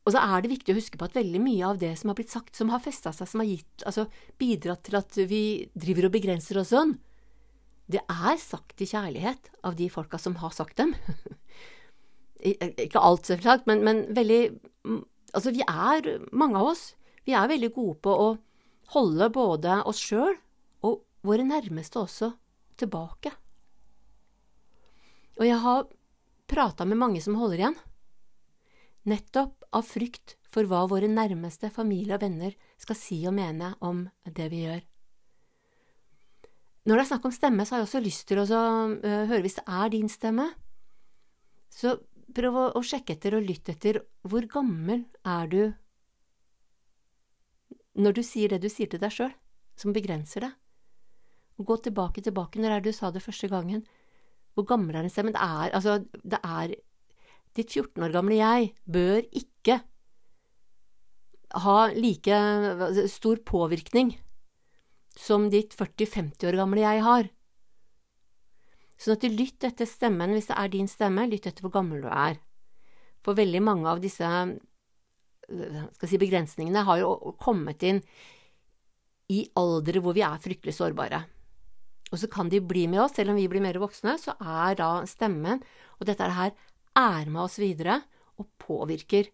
Og 0.06 0.14
så 0.14 0.22
er 0.22 0.44
det 0.44 0.52
viktig 0.52 0.74
å 0.74 0.78
huske 0.78 1.00
på 1.02 1.08
at 1.08 1.18
veldig 1.18 1.42
mye 1.42 1.66
av 1.66 1.80
det 1.82 1.96
som 1.98 2.12
har 2.12 2.18
blitt 2.20 2.34
sagt, 2.34 2.54
som 2.58 2.70
har 2.70 2.84
festa 2.84 3.14
seg, 3.16 3.30
som 3.32 3.42
har 3.42 3.50
gitt, 3.50 3.86
altså 3.90 4.06
bidratt 4.42 4.84
til 4.86 5.00
at 5.00 5.18
vi 5.32 5.44
driver 5.74 6.10
og 6.10 6.14
begrenser 6.14 6.60
oss 6.62 6.74
sånn, 6.76 6.94
det 7.90 8.02
er 8.10 8.38
sagt 8.42 8.82
i 8.82 8.90
kjærlighet 8.90 9.50
av 9.66 9.78
de 9.78 9.88
folka 9.94 10.20
som 10.22 10.38
har 10.42 10.54
sagt 10.54 10.78
dem. 10.82 10.94
Ikke 12.86 13.02
alt, 13.02 13.26
selvsagt, 13.26 13.66
men, 13.70 13.84
men 13.86 14.06
veldig 14.16 14.46
Altså, 15.36 15.52
vi 15.52 15.66
er, 15.68 16.06
mange 16.32 16.56
av 16.56 16.70
oss, 16.70 16.82
vi 17.28 17.34
er 17.36 17.50
veldig 17.52 17.68
gode 17.76 17.98
på 18.06 18.12
å 18.24 18.28
holde 18.94 19.30
både 19.34 19.80
oss 19.90 20.02
sjøl 20.04 20.36
og 20.86 21.02
våre 21.26 21.46
nærmeste 21.48 22.00
også 22.02 22.32
tilbake. 22.80 23.32
Og 25.40 25.46
jeg 25.48 25.60
har 25.60 25.86
prata 26.48 26.86
med 26.86 27.00
mange 27.02 27.22
som 27.24 27.38
holder 27.40 27.64
igjen, 27.64 27.78
nettopp 29.10 29.66
av 29.76 29.86
frykt 29.88 30.38
for 30.52 30.68
hva 30.70 30.86
våre 30.90 31.10
nærmeste 31.12 31.72
familie 31.74 32.16
og 32.16 32.24
venner 32.24 32.56
skal 32.80 32.98
si 32.98 33.20
og 33.28 33.36
mene 33.36 33.74
om 33.84 34.06
det 34.24 34.50
vi 34.54 34.64
gjør. 34.66 34.84
Når 36.86 37.00
det 37.00 37.04
er 37.04 37.10
snakk 37.10 37.26
om 37.26 37.34
stemme, 37.34 37.66
så 37.66 37.76
har 37.76 37.82
jeg 37.82 37.90
også 37.90 38.04
lyst 38.06 38.28
til 38.30 38.44
å 38.44 38.46
uh, 38.46 39.24
høre 39.26 39.42
hvis 39.42 39.58
det 39.58 39.66
er 39.66 39.92
din 39.94 40.12
stemme. 40.12 40.52
Så 41.74 41.96
prøv 42.36 42.60
å, 42.62 42.66
å 42.78 42.82
sjekke 42.86 43.16
etter 43.16 43.38
og 43.38 43.48
lytte 43.48 43.74
etter 43.74 44.04
hvor 44.26 44.46
gammel 44.52 45.08
er 45.26 45.50
du 45.50 45.62
når 47.96 48.18
du 48.18 48.24
sier 48.26 48.52
det 48.52 48.62
du 48.64 48.70
sier 48.72 48.90
til 48.92 49.02
deg 49.02 49.14
sjøl, 49.14 49.34
som 49.80 49.96
begrenser 49.96 50.48
deg. 50.48 50.56
Gå 51.56 51.78
tilbake, 51.80 52.24
tilbake, 52.24 52.60
når 52.60 52.76
er 52.76 52.84
det 52.84 52.92
du 52.92 52.98
sa 52.98 53.12
det 53.16 53.24
første 53.24 53.48
gangen? 53.48 53.86
Hvor 54.56 54.68
gammel 54.68 54.96
er 54.96 55.06
den 55.06 55.12
stemmen? 55.12 55.36
Det 55.36 55.44
er, 55.44 55.72
altså, 55.76 56.04
det 56.24 56.40
er 56.44 56.76
Ditt 57.56 57.72
14 57.72 58.04
år 58.04 58.12
gamle 58.12 58.36
jeg 58.36 58.74
bør 58.84 59.22
ikke 59.32 59.78
ha 61.56 61.76
like 61.96 62.40
stor 63.08 63.40
påvirkning 63.48 64.12
som 65.16 65.48
ditt 65.54 65.72
40–50 65.80 66.50
år 66.50 66.58
gamle 66.60 66.84
jeg 66.84 67.04
har. 67.06 67.30
Sånn 69.00 69.16
at 69.16 69.24
du 69.24 69.32
lytt 69.32 69.64
etter 69.64 69.88
stemmen 69.88 70.36
hvis 70.36 70.50
det 70.50 70.58
er 70.60 70.74
din 70.74 70.92
stemme, 70.92 71.28
lytt 71.32 71.48
etter 71.48 71.64
hvor 71.64 71.78
gammel 71.78 72.04
du 72.04 72.10
er. 72.12 72.42
For 73.24 73.40
veldig 73.40 73.64
mange 73.64 73.88
av 73.88 74.04
disse 74.04 74.28
si, 75.46 76.20
begrensningene 76.22 76.86
har 76.88 77.02
jo 77.02 77.36
kommet 77.42 77.84
inn 77.86 78.02
i 79.32 79.44
aldre 79.58 80.02
hvor 80.04 80.16
vi 80.18 80.24
er 80.26 80.42
fryktelig 80.42 80.76
sårbare. 80.78 81.24
Og 82.14 82.22
så 82.22 82.30
kan 82.32 82.50
de 82.52 82.62
bli 82.62 82.86
med 82.88 83.02
oss, 83.02 83.16
selv 83.18 83.34
om 83.34 83.40
vi 83.40 83.48
blir 83.50 83.64
mer 83.64 83.80
voksne, 83.82 84.18
så 84.22 84.36
er 84.38 84.78
da 84.78 84.90
stemmen 85.10 85.64
og 85.98 86.08
dette 86.10 86.30
her 86.38 86.54
er 86.96 87.30
med 87.30 87.48
oss 87.48 87.58
videre 87.60 88.02
og 88.40 88.50
påvirker 88.62 89.32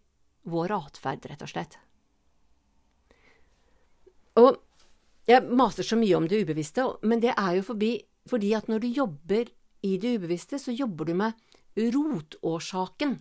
vår 0.50 0.74
atferd, 0.74 1.26
rett 1.30 1.44
og 1.44 1.52
slett. 1.52 1.78
Og 4.40 4.62
jeg 5.30 5.44
maser 5.54 5.86
så 5.86 5.98
mye 6.00 6.18
om 6.18 6.28
det 6.30 6.42
ubevisste, 6.42 6.86
men 7.06 7.22
det 7.22 7.34
er 7.36 7.58
jo 7.60 7.68
forbi, 7.74 7.96
fordi 8.30 8.54
at 8.58 8.70
når 8.72 8.84
du 8.84 8.88
jobber 8.96 9.52
i 9.86 9.98
det 10.02 10.16
ubevisste, 10.18 10.58
så 10.62 10.74
jobber 10.74 11.10
du 11.10 11.14
med 11.18 11.36
rotårsaken 11.78 13.20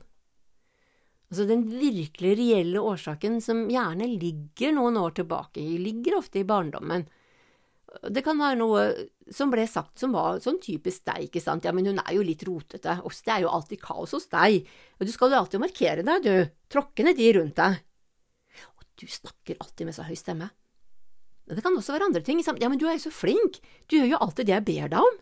Altså 1.30 1.46
den 1.46 1.62
virkelig 1.70 2.34
reelle 2.40 2.82
årsaken 2.82 3.38
som 3.44 3.68
gjerne 3.70 4.08
ligger 4.18 4.74
noen 4.74 4.98
år 4.98 5.14
tilbake, 5.20 5.62
ligger 5.62 6.18
ofte 6.18 6.40
i 6.40 6.46
barndommen. 6.46 7.04
Det 8.10 8.22
kan 8.26 8.38
være 8.38 8.58
noe 8.58 8.82
som 9.34 9.50
ble 9.50 9.62
sagt 9.70 10.02
som 10.02 10.14
var 10.14 10.40
sånn 10.42 10.58
typisk 10.62 11.04
deg, 11.06 11.28
ikke 11.28 11.42
sant, 11.42 11.66
ja, 11.66 11.74
men 11.74 11.86
hun 11.86 12.02
er 12.02 12.16
jo 12.16 12.26
litt 12.26 12.42
rotete, 12.46 12.96
og 13.06 13.14
det 13.14 13.34
er 13.34 13.44
jo 13.44 13.52
alltid 13.54 13.82
kaos 13.82 14.14
hos 14.14 14.26
deg, 14.30 14.66
og 14.98 15.06
du 15.06 15.12
skal 15.14 15.30
jo 15.30 15.38
alltid 15.38 15.62
markere 15.62 16.06
deg, 16.06 16.26
du, 16.26 16.50
tråkke 16.70 17.06
ned 17.06 17.18
de 17.18 17.30
rundt 17.38 17.58
deg. 17.58 17.78
Og 18.74 18.86
du 18.98 19.06
snakker 19.10 19.58
alltid 19.62 19.86
med 19.86 19.98
så 19.98 20.06
høy 20.06 20.16
stemme. 20.18 20.50
Det 21.50 21.62
kan 21.62 21.74
også 21.78 21.94
være 21.94 22.10
andre 22.10 22.22
ting, 22.26 22.42
ja, 22.42 22.70
men 22.70 22.78
du 22.78 22.88
er 22.88 22.98
jo 22.98 23.06
så 23.06 23.14
flink, 23.14 23.62
du 23.86 24.00
gjør 24.00 24.16
jo 24.16 24.22
alltid 24.26 24.50
det 24.50 24.58
jeg 24.58 24.66
ber 24.66 24.94
deg 24.94 25.06
om. 25.06 25.20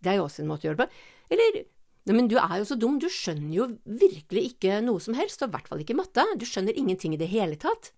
Det 0.00 0.12
er 0.12 0.20
jo 0.20 0.28
også 0.28 0.44
en 0.44 0.52
måte 0.52 0.64
å 0.64 0.70
gjøre 0.70 0.80
det 0.80 0.88
på. 0.88 1.04
Eller 1.36 1.60
men 2.16 2.28
du 2.30 2.36
er 2.40 2.58
jo 2.60 2.66
så 2.68 2.76
dum, 2.78 2.98
du 3.00 3.08
skjønner 3.12 3.52
jo 3.52 3.68
virkelig 3.84 4.52
ikke 4.52 4.80
noe 4.84 5.02
som 5.02 5.16
helst, 5.18 5.42
og 5.42 5.50
i 5.50 5.56
hvert 5.56 5.70
fall 5.70 5.84
ikke 5.84 5.96
matte, 5.98 6.24
du 6.38 6.46
skjønner 6.48 6.76
ingenting 6.78 7.16
i 7.16 7.20
det 7.20 7.30
hele 7.32 7.58
tatt. 7.60 7.92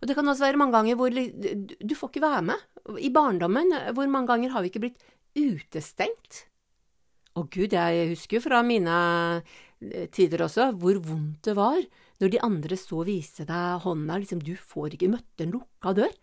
Og 0.00 0.08
det 0.08 0.16
kan 0.16 0.28
også 0.32 0.46
være 0.46 0.60
mange 0.60 0.78
ganger 0.78 0.96
hvor 0.96 1.12
du 1.12 1.94
får 1.96 2.10
ikke 2.10 2.24
være 2.24 2.44
med. 2.50 2.62
I 3.04 3.10
barndommen, 3.12 3.74
hvor 3.92 4.08
mange 4.08 4.32
ganger 4.32 4.54
har 4.54 4.64
vi 4.64 4.70
ikke 4.72 4.82
blitt 4.86 5.02
utestengt? 5.36 6.46
Å 7.36 7.44
gud, 7.46 7.76
jeg 7.76 8.08
husker 8.10 8.38
jo 8.38 8.46
fra 8.48 8.62
mine 8.66 8.94
eh, 9.38 10.08
tider 10.10 10.42
også 10.48 10.72
hvor 10.80 10.98
vondt 11.04 11.44
det 11.46 11.54
var 11.54 11.78
når 12.20 12.32
de 12.32 12.40
andre 12.44 12.76
så 12.76 13.04
vise 13.06 13.46
deg 13.48 13.84
hånda, 13.84 14.18
liksom, 14.20 14.42
du 14.44 14.52
får 14.52 14.96
ikke 14.96 15.12
møtt 15.14 15.44
en 15.44 15.54
lukka 15.54 15.94
dør. 15.96 16.16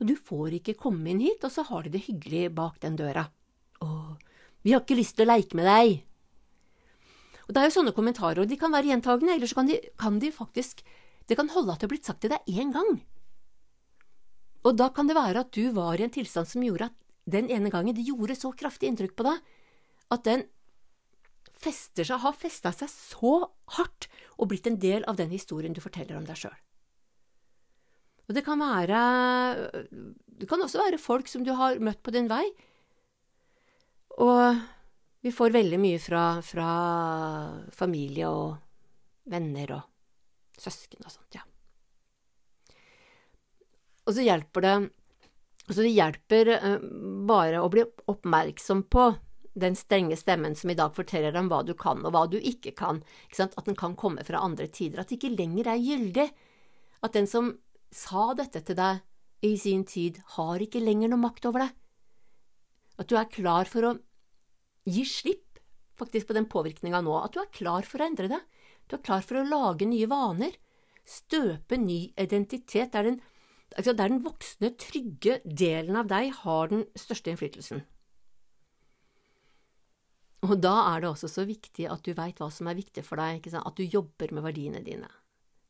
Og 0.00 0.08
du 0.10 0.16
får 0.18 0.56
ikke 0.58 0.74
komme 0.80 1.12
inn 1.12 1.22
hit, 1.22 1.44
og 1.46 1.52
så 1.52 1.62
har 1.68 1.86
de 1.86 1.94
det 1.94 2.06
hyggelig 2.08 2.50
bak 2.56 2.80
den 2.82 2.98
døra. 2.98 3.28
Åh, 3.86 4.25
vi 4.66 4.74
har 4.74 4.82
ikke 4.82 4.98
lyst 4.98 5.14
til 5.14 5.28
å 5.28 5.30
leike 5.30 5.54
med 5.54 5.68
deg. 5.68 6.00
Og 7.46 7.54
Det 7.54 7.60
er 7.60 7.68
jo 7.68 7.76
sånne 7.78 7.94
kommentarer, 7.94 8.42
og 8.42 8.50
de 8.50 8.58
kan 8.58 8.74
være 8.74 8.90
gjentagende, 8.90 9.36
eller 9.36 9.46
så 9.46 9.60
kan 9.60 9.68
de, 9.70 9.78
kan 9.94 10.18
de 10.18 10.32
faktisk 10.34 10.82
Det 11.26 11.34
kan 11.34 11.48
holde 11.50 11.72
at 11.72 11.80
det 11.80 11.88
har 11.88 11.90
blitt 11.90 12.06
sagt 12.06 12.20
til 12.22 12.30
deg 12.30 12.46
én 12.46 12.70
gang. 12.70 13.00
Og 14.62 14.76
da 14.78 14.90
kan 14.94 15.08
det 15.08 15.16
være 15.16 15.42
at 15.42 15.50
du 15.50 15.72
var 15.74 15.98
i 15.98 16.04
en 16.06 16.12
tilstand 16.14 16.46
som 16.46 16.62
gjorde 16.62 16.86
at 16.86 16.94
den 17.26 17.48
ene 17.50 17.70
gangen 17.70 17.96
det 17.96 18.06
gjorde 18.06 18.36
så 18.38 18.52
kraftig 18.54 18.86
inntrykk 18.86 19.16
på 19.18 19.26
deg 19.26 19.40
at 20.14 20.22
den 20.22 20.44
fester 21.58 22.06
seg, 22.06 22.22
har 22.22 22.36
festa 22.38 22.70
seg 22.70 22.90
så 22.92 23.32
hardt 23.74 24.06
og 24.36 24.52
blitt 24.52 24.68
en 24.70 24.78
del 24.78 25.02
av 25.10 25.18
den 25.18 25.34
historien 25.34 25.74
du 25.74 25.82
forteller 25.82 26.14
om 26.18 26.28
deg 26.28 26.38
sjøl. 26.38 26.54
Og 28.26 28.34
det 28.34 28.42
kan 28.46 28.58
være 28.58 29.02
Det 30.38 30.48
kan 30.50 30.62
også 30.62 30.82
være 30.82 31.02
folk 31.02 31.26
som 31.30 31.42
du 31.46 31.54
har 31.58 31.82
møtt 31.82 32.02
på 32.06 32.14
din 32.14 32.30
vei, 32.30 32.44
og 34.22 34.60
vi 35.26 35.32
får 35.34 35.50
veldig 35.56 35.78
mye 35.82 35.98
fra, 35.98 36.22
fra 36.44 36.70
familie 37.74 38.28
og 38.30 38.56
venner 39.26 39.72
og 39.74 40.60
søsken 40.60 41.04
og 41.04 41.12
sånt, 41.12 41.36
ja. 41.36 41.42
Og 44.06 44.14
så 44.14 44.22
hjelper 44.22 44.62
det 44.62 44.74
Så 45.66 45.82
det 45.82 45.96
hjelper 45.96 46.50
uh, 46.62 46.82
bare 47.26 47.58
å 47.58 47.68
bli 47.72 47.82
oppmerksom 48.06 48.84
på 48.86 49.08
den 49.58 49.74
strenge 49.74 50.14
stemmen 50.20 50.54
som 50.54 50.70
i 50.70 50.76
dag 50.78 50.94
forteller 50.94 51.34
om 51.40 51.48
hva 51.50 51.62
du 51.66 51.72
kan 51.74 52.04
og 52.04 52.12
hva 52.14 52.26
du 52.30 52.36
ikke 52.38 52.70
kan, 52.76 53.00
ikke 53.26 53.48
at 53.48 53.66
den 53.66 53.78
kan 53.78 53.96
komme 53.98 54.22
fra 54.22 54.44
andre 54.46 54.68
tider, 54.68 55.00
at 55.00 55.10
det 55.10 55.18
ikke 55.18 55.34
lenger 55.34 55.72
er 55.72 55.82
gyldig, 55.82 56.26
at 57.02 57.16
den 57.16 57.26
som 57.26 57.54
sa 57.90 58.28
dette 58.38 58.62
til 58.62 58.78
deg 58.78 59.02
i 59.42 59.56
sin 59.58 59.82
tid, 59.88 60.20
har 60.36 60.62
ikke 60.62 60.84
lenger 60.84 61.10
noe 61.10 61.24
makt 61.24 61.48
over 61.48 61.64
deg, 61.64 61.74
at 63.00 63.10
du 63.10 63.16
er 63.18 63.32
klar 63.32 63.66
for 63.66 63.88
å 63.88 63.96
gi 64.86 65.04
slipp 65.08 65.60
faktisk 65.96 66.28
på 66.28 66.36
den 66.36 66.48
påvirkninga 66.50 67.00
nå, 67.04 67.14
at 67.20 67.34
du 67.34 67.40
er 67.42 67.52
klar 67.54 67.86
for 67.88 68.02
å 68.02 68.08
endre 68.08 68.30
det. 68.30 68.42
Du 68.86 68.98
er 68.98 69.04
klar 69.06 69.24
for 69.24 69.40
å 69.40 69.48
lage 69.48 69.88
nye 69.88 70.08
vaner, 70.10 70.54
støpe 71.06 71.78
ny 71.80 72.12
identitet. 72.14 72.92
Det 72.92 73.00
er 73.00 73.10
den 73.10 73.20
altså 73.74 73.92
der 73.96 74.12
den 74.12 74.22
voksne, 74.24 74.70
trygge 74.78 75.40
delen 75.44 75.98
av 75.98 76.08
deg 76.10 76.32
har 76.42 76.72
den 76.72 76.86
største 76.98 77.32
innflytelsen. 77.32 77.82
Og 80.46 80.58
da 80.62 80.74
er 80.92 81.02
det 81.02 81.10
også 81.10 81.30
så 81.32 81.46
viktig 81.48 81.88
at 81.90 82.04
du 82.06 82.12
veit 82.14 82.38
hva 82.38 82.50
som 82.52 82.68
er 82.70 82.78
viktig 82.78 83.02
for 83.06 83.18
deg, 83.18 83.48
at 83.56 83.78
du 83.78 83.82
jobber 83.82 84.34
med 84.36 84.46
verdiene 84.46 84.84
dine. 84.84 85.08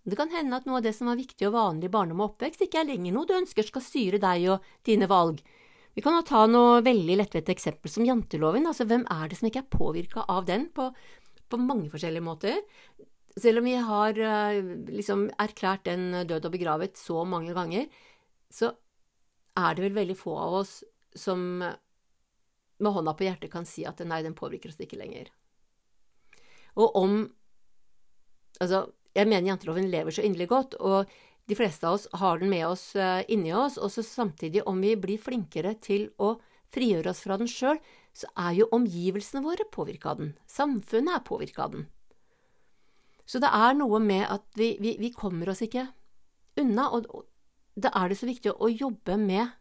Det 0.07 0.19
kan 0.19 0.31
hende 0.31 0.59
at 0.59 0.67
noe 0.69 0.79
av 0.79 0.85
det 0.85 0.93
som 0.95 1.09
var 1.11 1.19
viktig 1.19 1.49
og 1.49 1.57
vanlig 1.57 1.89
i 1.89 1.95
barndom 1.95 2.21
og 2.21 2.35
oppvekst, 2.35 2.67
ikke 2.67 2.83
er 2.83 2.91
lenger 2.93 3.15
noe 3.15 3.27
du 3.27 3.35
ønsker 3.35 3.67
skal 3.67 3.83
styre 3.83 4.21
deg 4.23 4.45
og 4.53 4.69
dine 4.87 5.09
valg. 5.11 5.41
Vi 5.97 6.03
kan 6.05 6.19
ta 6.29 6.43
noe 6.45 6.83
veldig 6.85 7.15
lettvett 7.23 7.49
eksempel 7.55 7.89
som 7.89 8.05
janteloven. 8.05 8.67
Altså, 8.69 8.85
hvem 8.85 9.07
er 9.09 9.31
det 9.31 9.39
som 9.39 9.49
ikke 9.49 9.63
er 9.63 9.73
påvirka 9.73 10.27
av 10.29 10.45
den 10.49 10.69
på, 10.77 10.91
på, 11.49 11.61
mange 11.61 11.89
forskjellige 11.93 12.25
måter? 12.27 12.59
Selv 13.37 13.63
om 13.63 13.69
vi 13.69 13.79
har 13.81 14.21
uh, 14.21 14.59
liksom 14.93 15.31
erklært 15.41 15.87
den 15.89 16.11
død 16.29 16.51
og 16.51 16.53
begravet 16.53 17.01
så 17.01 17.25
mange 17.29 17.57
ganger, 17.57 17.89
så 18.53 18.75
er 19.57 19.77
det 19.77 19.87
vel 19.87 19.97
veldig 19.97 20.19
få 20.21 20.37
av 20.37 20.59
oss 20.61 20.77
som 21.17 21.65
med 21.65 22.93
hånda 22.93 23.17
på 23.17 23.25
hjertet 23.25 23.53
kan 23.53 23.65
si 23.65 23.87
at 23.89 24.03
nei, 24.05 24.21
den 24.25 24.37
påvirker 24.37 24.69
oss 24.69 24.81
ikke 24.81 25.01
lenger. 25.01 25.33
Og 26.77 27.03
om 27.03 27.19
Altså, 28.57 28.87
jeg 29.13 29.29
mener 29.29 29.51
janteloven 29.51 29.91
lever 29.93 30.15
så 30.17 30.23
inderlig 30.25 30.47
godt, 30.49 30.79
og 30.81 31.11
de 31.47 31.55
fleste 31.55 31.87
av 31.87 31.95
oss 31.99 32.07
har 32.19 32.41
den 32.41 32.51
med 32.51 32.67
oss 32.67 32.89
uh, 32.99 33.23
inni 33.31 33.53
oss, 33.55 33.79
og 33.79 33.93
så 33.95 34.03
samtidig, 34.03 34.65
om 34.67 34.81
vi 34.83 34.97
blir 34.99 35.23
flinkere 35.23 35.77
til 35.83 36.09
å 36.19 36.35
frigjøre 36.75 37.13
oss 37.13 37.23
fra 37.23 37.37
den 37.39 37.51
sjøl, 37.51 37.79
så 38.17 38.31
er 38.41 38.57
jo 38.59 38.71
omgivelsene 38.75 39.45
våre 39.45 39.67
påvirka 39.73 40.15
av 40.15 40.23
den. 40.23 40.33
Samfunnet 40.51 41.21
er 41.21 41.27
påvirka 41.27 41.67
av 41.67 41.77
den. 41.77 41.87
Så 43.27 43.39
det 43.43 43.51
er 43.53 43.77
noe 43.79 44.01
med 44.03 44.25
at 44.31 44.45
vi, 44.59 44.75
vi, 44.83 44.97
vi 45.03 45.13
kommer 45.15 45.51
oss 45.53 45.63
ikke 45.67 45.89
unna, 46.61 46.89
og 46.95 47.27
da 47.77 47.93
er 47.99 48.11
det 48.11 48.19
så 48.19 48.29
viktig 48.29 48.55
å 48.55 48.71
jobbe 48.73 49.19
med 49.21 49.53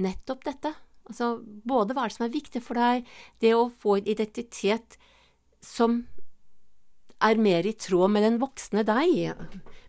nettopp 0.00 0.44
dette. 0.46 0.72
Altså 1.06 1.36
både 1.42 1.94
hva 1.94 2.06
er 2.06 2.10
det 2.10 2.16
som 2.16 2.26
er 2.26 2.34
viktig 2.34 2.62
for 2.64 2.78
deg, 2.78 3.06
det 3.42 3.52
å 3.54 3.68
få 3.82 3.98
en 3.98 4.08
identitet 4.10 4.96
som 5.62 6.04
er 7.22 7.40
mer 7.40 7.66
i 7.66 7.74
tråd 7.78 8.12
med 8.12 8.26
den 8.26 8.40
voksne 8.40 8.84
deg, 8.86 9.36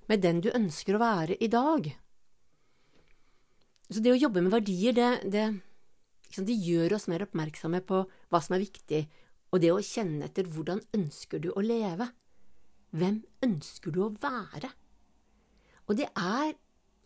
med 0.08 0.24
den 0.24 0.42
du 0.44 0.52
ønsker 0.54 0.98
å 0.98 1.02
være 1.02 1.38
i 1.44 1.50
dag. 1.52 1.90
Så 3.88 4.04
det 4.04 4.12
å 4.12 4.20
jobbe 4.20 4.44
med 4.44 4.52
verdier, 4.52 4.96
det, 4.96 5.10
det, 5.32 5.46
liksom, 6.28 6.48
det 6.48 6.58
gjør 6.60 6.98
oss 6.98 7.08
mer 7.12 7.24
oppmerksomme 7.24 7.82
på 7.88 8.04
hva 8.04 8.42
som 8.44 8.58
er 8.58 8.66
viktig, 8.66 9.06
og 9.54 9.64
det 9.64 9.72
å 9.72 9.84
kjenne 9.84 10.28
etter 10.28 10.48
hvordan 10.52 10.82
ønsker 10.96 11.44
du 11.44 11.54
å 11.54 11.64
leve? 11.64 12.10
Hvem 12.96 13.22
ønsker 13.48 13.96
du 13.96 14.02
å 14.04 14.14
være? 14.20 14.72
Og 15.88 16.00
det 16.00 16.10
er 16.20 16.56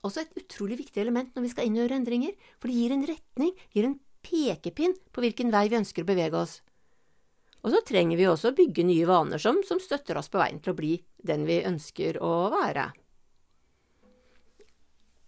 også 0.02 0.24
et 0.24 0.38
utrolig 0.42 0.80
viktig 0.80 1.04
element 1.04 1.36
når 1.36 1.46
vi 1.46 1.52
skal 1.54 1.68
inn 1.68 1.78
og 1.78 1.84
gjøre 1.84 2.00
endringer, 2.02 2.34
for 2.58 2.70
det 2.70 2.80
gir 2.80 2.96
en 2.96 3.06
retning, 3.10 3.54
gir 3.74 3.88
en 3.90 4.00
pekepinn 4.26 4.98
på 5.14 5.24
hvilken 5.24 5.54
vei 5.54 5.68
vi 5.70 5.78
ønsker 5.78 6.06
å 6.06 6.10
bevege 6.10 6.42
oss. 6.42 6.60
Og 7.62 7.74
så 7.74 7.82
trenger 7.86 8.18
vi 8.18 8.26
også 8.30 8.52
å 8.52 8.58
bygge 8.58 8.86
nye 8.88 9.06
vaner 9.06 9.42
som, 9.42 9.60
som 9.66 9.80
støtter 9.82 10.18
oss 10.18 10.32
på 10.34 10.40
veien 10.42 10.62
til 10.64 10.74
å 10.74 10.78
bli 10.78 10.96
den 11.22 11.46
vi 11.46 11.60
ønsker 11.68 12.18
å 12.24 12.34
være. 12.54 12.88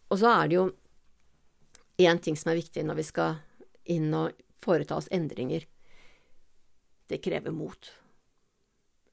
Og 0.09 0.19
så 0.21 0.29
er 0.29 0.49
det 0.49 0.57
jo 0.57 0.69
én 2.01 2.21
ting 2.21 2.37
som 2.37 2.51
er 2.51 2.59
viktig 2.61 2.85
når 2.85 2.99
vi 3.01 3.05
skal 3.05 3.37
inn 3.93 4.09
og 4.17 4.39
foreta 4.63 4.97
oss 4.97 5.11
endringer. 5.13 5.65
Det 7.09 7.21
krever 7.21 7.53
mot. 7.53 7.91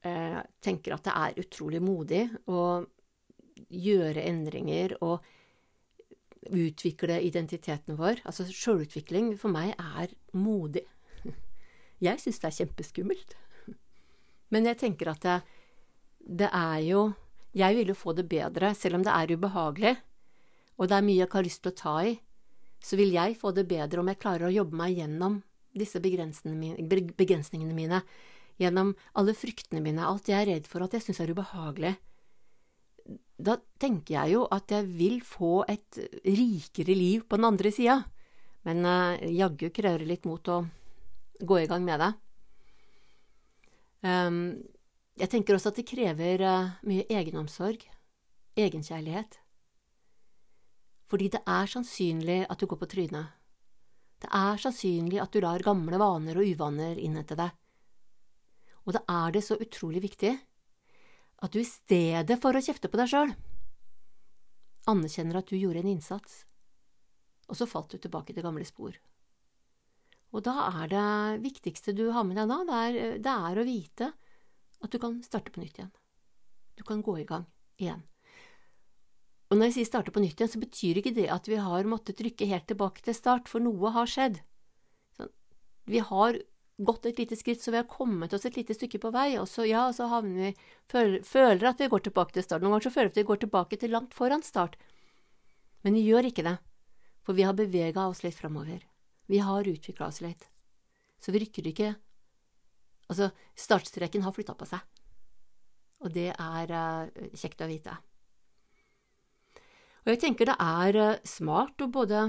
Jeg 0.01 0.41
tenker 0.63 0.95
at 0.95 1.05
det 1.05 1.13
er 1.13 1.43
utrolig 1.43 1.81
modig 1.83 2.23
å 2.49 2.81
gjøre 3.69 4.23
endringer 4.25 4.95
og 5.05 5.21
utvikle 6.49 7.19
identiteten 7.21 7.99
vår. 7.99 8.23
Altså 8.25 8.47
sjølutvikling 8.49 9.35
for 9.37 9.53
meg 9.53 9.75
er 9.77 10.15
modig. 10.33 10.87
Jeg 12.01 12.21
syns 12.21 12.41
det 12.41 12.49
er 12.49 12.57
kjempeskummelt. 12.59 13.35
Men 14.51 14.67
jeg 14.67 14.79
tenker 14.81 15.11
at 15.13 15.21
det, 15.25 15.37
det, 16.19 16.49
er 16.49 16.79
jo 16.87 17.11
Jeg 17.53 17.75
vil 17.77 17.91
jo 17.91 17.97
få 17.97 18.13
det 18.15 18.27
bedre, 18.31 18.73
selv 18.75 18.99
om 18.99 19.03
det 19.03 19.11
er 19.11 19.35
ubehagelig, 19.35 19.95
og 20.79 20.87
det 20.87 20.97
er 20.97 21.03
mye 21.03 21.19
jeg 21.19 21.27
ikke 21.27 21.39
har 21.41 21.47
lyst 21.47 21.61
til 21.65 21.71
å 21.73 21.79
ta 21.81 21.95
i, 22.07 22.13
så 22.81 22.97
vil 22.97 23.11
jeg 23.13 23.35
få 23.37 23.51
det 23.51 23.67
bedre 23.69 23.99
om 23.99 24.07
jeg 24.07 24.19
klarer 24.21 24.47
å 24.47 24.53
jobbe 24.55 24.77
meg 24.79 24.95
gjennom 24.97 25.41
disse 25.75 25.99
begrensningene 26.01 27.75
mine, 27.75 27.99
gjennom 28.57 28.95
alle 29.19 29.35
fryktene 29.35 29.83
mine, 29.83 30.07
alt 30.07 30.31
jeg 30.31 30.39
er 30.39 30.49
redd 30.53 30.71
for 30.71 30.83
at 30.85 30.95
jeg 30.95 31.05
syns 31.05 31.19
er 31.21 31.35
ubehagelig 31.35 31.93
da 33.41 33.57
tenker 33.81 34.15
jeg 34.15 34.35
jo 34.35 34.45
at 34.53 34.71
jeg 34.71 34.87
vil 34.97 35.21
få 35.25 35.61
et 35.69 35.99
rikere 36.25 36.95
liv 36.97 37.25
på 37.25 37.39
den 37.39 37.49
andre 37.49 37.71
sida. 37.73 37.97
Men 38.67 38.85
uh, 38.85 39.17
jaggu 39.25 39.71
krever 39.73 40.05
litt 40.07 40.27
mot 40.29 40.51
å 40.53 40.61
gå 41.41 41.59
i 41.61 41.67
gang 41.69 41.85
med 41.85 42.01
det. 42.01 42.11
Um, 44.01 44.41
jeg 45.19 45.29
tenker 45.29 45.57
også 45.57 45.71
at 45.71 45.79
det 45.81 45.87
krever 45.89 46.41
uh, 46.41 46.73
mye 46.87 47.05
egenomsorg, 47.09 47.83
egenkjærlighet. 48.57 49.37
Fordi 51.11 51.27
det 51.33 51.41
er 51.43 51.69
sannsynlig 51.69 52.39
at 52.47 52.59
du 52.59 52.65
går 52.71 52.79
på 52.81 52.89
trynet. 52.93 53.33
Det 54.21 54.29
er 54.37 54.61
sannsynlig 54.61 55.19
at 55.21 55.33
du 55.33 55.41
lar 55.43 55.63
gamle 55.65 55.97
vaner 55.99 56.37
og 56.37 56.47
uvaner 56.47 56.99
innhente 57.01 57.37
deg. 57.37 57.51
Og 58.85 58.95
da 58.97 59.01
er 59.09 59.35
det 59.35 59.43
så 59.45 59.57
utrolig 59.61 60.01
viktig 60.05 60.33
at 61.41 61.53
du 61.53 61.61
i 61.61 61.67
stedet 61.67 62.37
for 62.41 62.55
å 62.55 62.61
kjefte 62.61 62.89
på 62.89 62.99
deg 63.01 63.09
sjøl, 63.09 63.31
anerkjenner 64.89 65.39
at 65.41 65.49
du 65.49 65.57
gjorde 65.57 65.81
en 65.81 65.89
innsats, 65.93 66.43
og 67.49 67.57
så 67.57 67.67
falt 67.69 67.93
du 67.93 68.01
tilbake 68.01 68.33
til 68.33 68.45
gamle 68.45 68.65
spor. 68.65 68.93
Og 70.31 70.43
da 70.45 70.53
er 70.69 70.91
det 70.91 71.07
viktigste 71.43 71.95
du 71.95 72.05
har 72.15 72.23
med 72.27 72.39
deg 72.39 72.51
da, 72.51 72.61
det 72.67 72.77
er, 72.81 73.17
det 73.23 73.33
er 73.33 73.59
å 73.59 73.67
vite 73.67 74.11
at 74.81 74.93
du 74.93 74.97
kan 75.01 75.19
starte 75.25 75.51
på 75.53 75.61
nytt 75.61 75.77
igjen. 75.77 75.91
Du 76.79 76.85
kan 76.87 77.03
gå 77.03 77.17
i 77.21 77.27
gang 77.27 77.45
igjen. 77.81 78.05
Og 79.51 79.57
når 79.59 79.67
jeg 79.67 79.75
sier 79.75 79.89
starte 79.89 80.13
på 80.15 80.23
nytt 80.23 80.39
igjen, 80.39 80.53
så 80.53 80.61
betyr 80.61 81.01
ikke 81.01 81.13
det 81.17 81.27
at 81.33 81.49
vi 81.51 81.59
har 81.59 81.89
måttet 81.89 82.21
trykke 82.21 82.47
helt 82.47 82.69
tilbake 82.71 83.03
til 83.03 83.17
start, 83.17 83.51
for 83.51 83.63
noe 83.63 83.91
har 83.91 84.07
skjedd. 84.07 84.39
vi 85.91 85.99
har 85.99 86.37
gått 86.77 87.05
et 87.05 87.19
lite 87.19 87.35
skritt, 87.35 87.61
så 87.61 87.73
vi 87.73 87.81
har 87.81 87.89
kommet 87.89 88.33
oss 88.33 88.45
et 88.47 88.55
lite 88.55 88.73
stykke 88.73 89.01
på 89.01 89.11
vei, 89.11 89.35
og 89.41 89.47
så, 89.49 89.65
ja, 89.67 89.89
så 89.93 90.07
havner 90.07 90.37
vi 90.37 90.51
føler, 90.89 91.19
føler 91.27 91.67
at 91.67 91.81
vi 91.81 91.89
går 91.91 92.05
tilbake 92.07 92.33
til 92.37 92.45
start. 92.45 92.63
Noen 92.63 92.77
ganger 92.77 92.87
så 92.87 92.93
føler 92.95 93.11
vi 93.11 93.13
at 93.17 93.21
vi 93.21 93.27
går 93.27 93.41
tilbake 93.43 93.81
til 93.81 93.93
langt 93.93 94.15
foran 94.17 94.45
start. 94.45 94.79
Men 95.83 95.99
vi 95.99 96.05
gjør 96.07 96.31
ikke 96.31 96.47
det, 96.47 96.55
for 97.25 97.37
vi 97.37 97.45
har 97.45 97.57
bevega 97.57 98.07
oss 98.07 98.23
litt 98.23 98.39
framover. 98.39 98.79
Vi 99.31 99.39
har 99.39 99.67
utvikla 99.67 100.09
oss 100.11 100.19
litt. 100.23 100.47
Så 101.21 101.31
vi 101.31 101.45
rykker 101.45 101.69
ikke 101.71 101.93
Altså, 103.11 103.27
startstreken 103.59 104.23
har 104.23 104.31
flytta 104.31 104.53
på 104.55 104.63
seg. 104.69 104.79
Og 105.99 106.13
det 106.15 106.29
er 106.31 106.71
uh, 106.71 107.25
kjekt 107.35 107.59
å 107.59 107.67
vite. 107.67 107.97
Og 110.05 110.13
jeg 110.13 110.21
tenker 110.21 110.47
det 110.47 110.55
er 110.55 110.99
uh, 111.01 111.25
smart 111.27 111.83
å 111.83 111.89
både 111.91 112.21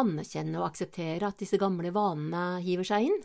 anerkjenne 0.00 0.58
og 0.58 0.66
akseptere 0.72 1.28
at 1.28 1.38
disse 1.38 1.60
gamle 1.60 1.92
vanene 1.94 2.58
hiver 2.64 2.88
seg 2.88 3.12
inn. 3.12 3.22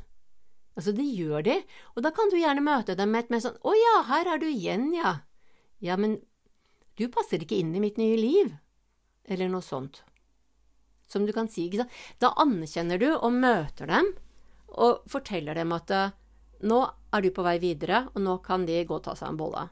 Altså, 0.78 0.94
det 0.94 1.08
gjør 1.08 1.48
de, 1.48 1.58
og 1.96 2.06
da 2.06 2.14
kan 2.14 2.30
du 2.30 2.38
gjerne 2.38 2.62
møte 2.62 2.94
dem 3.00 3.10
med 3.16 3.26
et 3.26 3.34
mer 3.34 3.42
sånn 3.42 3.58
Å 3.66 3.74
ja, 3.80 3.96
her 4.12 4.30
er 4.36 4.42
du 4.44 4.50
igjen, 4.52 4.92
ja. 4.94 5.18
Ja, 5.82 5.98
men 5.98 6.20
du 7.00 7.08
passer 7.10 7.42
ikke 7.42 7.58
inn 7.58 7.74
i 7.74 7.82
mitt 7.82 7.98
nye 7.98 8.20
liv. 8.20 8.54
Eller 9.26 9.50
noe 9.50 9.66
sånt. 9.66 10.04
Som 11.08 11.26
du 11.26 11.34
kan 11.34 11.48
si. 11.52 11.68
Da 12.20 12.34
anerkjenner 12.42 13.00
du 13.02 13.12
og 13.14 13.32
møter 13.34 13.90
dem, 13.90 14.14
og 14.76 15.06
forteller 15.10 15.56
dem 15.58 15.74
at 15.76 15.92
uh, 15.94 16.14
nå 16.66 16.82
er 17.14 17.24
du 17.24 17.32
på 17.36 17.46
vei 17.46 17.58
videre, 17.62 18.06
og 18.14 18.24
nå 18.24 18.38
kan 18.44 18.66
de 18.68 18.82
gå 18.88 18.98
og 18.98 19.04
ta 19.06 19.16
seg 19.18 19.32
en 19.32 19.40
bolle. 19.40 19.66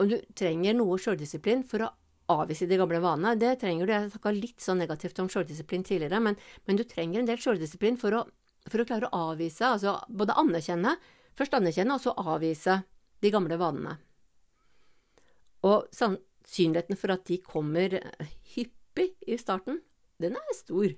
Og 0.00 0.08
du 0.08 0.16
trenger 0.36 0.76
noe 0.78 0.96
sjøldisiplin 0.98 1.62
for 1.68 1.84
å 1.84 1.90
avvise 2.30 2.68
de 2.70 2.78
gamle 2.80 3.02
vanene. 3.02 3.36
Det 3.38 3.58
trenger 3.60 3.86
du. 3.86 3.92
Jeg 3.92 4.12
snakka 4.14 4.32
litt 4.32 4.64
sånn 4.64 4.80
negativt 4.80 5.18
om 5.20 5.28
sjøldisiplin 5.30 5.84
tidligere, 5.84 6.22
men, 6.24 6.38
men, 6.64 6.78
du 6.78 6.86
trenger 6.88 7.20
en 7.20 7.28
del 7.28 7.40
sjøldisiplin 7.42 7.98
for, 8.00 8.22
for, 8.66 8.80
å 8.80 8.88
klare 8.88 9.10
å 9.10 9.24
avvise, 9.34 9.66
altså 9.66 9.98
både 10.08 10.38
anerkjenne, 10.40 10.96
først 11.38 11.58
anerkjenne, 11.58 11.98
og 11.98 12.04
så 12.04 12.16
avvise 12.16 12.80
de 13.20 13.32
gamle 13.34 13.60
vanene. 13.60 13.98
Og 15.68 15.90
sannsynligheten 15.92 16.96
for 16.96 17.12
at 17.12 17.26
de 17.28 17.36
kommer 17.44 17.98
hyppig 18.54 18.79
i 19.26 19.38
starten, 19.40 19.80
den 20.20 20.36
er 20.38 20.56
stor. 20.56 20.92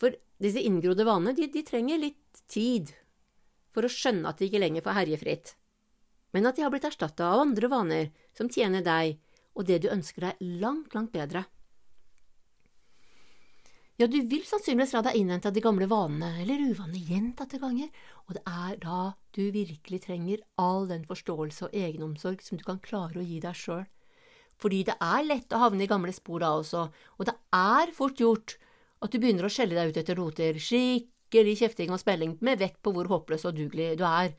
For 0.00 0.16
disse 0.42 0.62
inngrodde 0.64 1.06
vanene, 1.06 1.34
de, 1.36 1.48
de 1.52 1.62
trenger 1.66 2.00
litt 2.00 2.44
tid 2.50 2.94
for 3.74 3.86
å 3.86 3.90
skjønne 3.90 4.30
at 4.30 4.40
de 4.40 4.48
ikke 4.48 4.62
lenger 4.62 4.84
får 4.86 4.98
herje 5.00 5.20
fritt, 5.20 5.54
men 6.34 6.46
at 6.48 6.56
de 6.58 6.64
har 6.64 6.72
blitt 6.74 6.86
erstatta 6.88 7.30
av 7.30 7.44
andre 7.44 7.70
vaner 7.70 8.10
som 8.36 8.50
tjener 8.50 8.84
deg, 8.86 9.18
og 9.54 9.68
det 9.68 9.82
du 9.84 9.90
ønsker 9.92 10.28
deg, 10.28 10.46
langt, 10.62 10.94
langt 10.96 11.12
bedre. 11.14 11.44
Ja, 13.94 14.08
du 14.10 14.16
vil 14.26 14.42
sannsynligvis 14.42 14.92
la 14.96 15.04
deg 15.06 15.20
innhente 15.20 15.52
de 15.54 15.62
gamle 15.62 15.86
vanene 15.86 16.32
eller 16.42 16.64
uvanene 16.66 16.98
gjentatte 16.98 17.60
ganger, 17.62 17.92
og 18.26 18.34
det 18.34 18.42
er 18.50 18.80
da 18.82 19.00
du 19.36 19.44
virkelig 19.54 20.00
trenger 20.08 20.42
all 20.58 20.88
den 20.90 21.04
forståelse 21.06 21.68
og 21.68 21.76
egenomsorg 21.78 22.42
som 22.42 22.58
du 22.58 22.64
kan 22.66 22.82
klare 22.82 23.22
å 23.22 23.26
gi 23.26 23.38
deg 23.44 23.54
sjøl. 23.54 23.84
Fordi 24.60 24.84
det 24.86 24.96
er 25.02 25.26
lett 25.26 25.52
å 25.52 25.62
havne 25.64 25.84
i 25.84 25.90
gamle 25.90 26.12
spor 26.14 26.42
da 26.44 26.52
også, 26.58 26.86
og 27.18 27.28
det 27.28 27.34
er 27.56 27.92
fort 27.96 28.20
gjort 28.20 28.56
at 29.04 29.12
du 29.12 29.20
begynner 29.20 29.48
å 29.48 29.52
skjelle 29.52 29.76
deg 29.76 29.92
ut 29.92 30.00
etter 30.00 30.18
roter, 30.18 30.58
skikkelig 30.60 31.58
kjefting 31.60 31.92
og 31.92 32.00
spilling 32.00 32.36
med 32.44 32.62
vekt 32.62 32.80
på 32.84 32.94
hvor 32.94 33.10
håpløs 33.10 33.44
og 33.50 33.58
dugelig 33.58 33.94
du 34.00 34.04
er. 34.08 34.32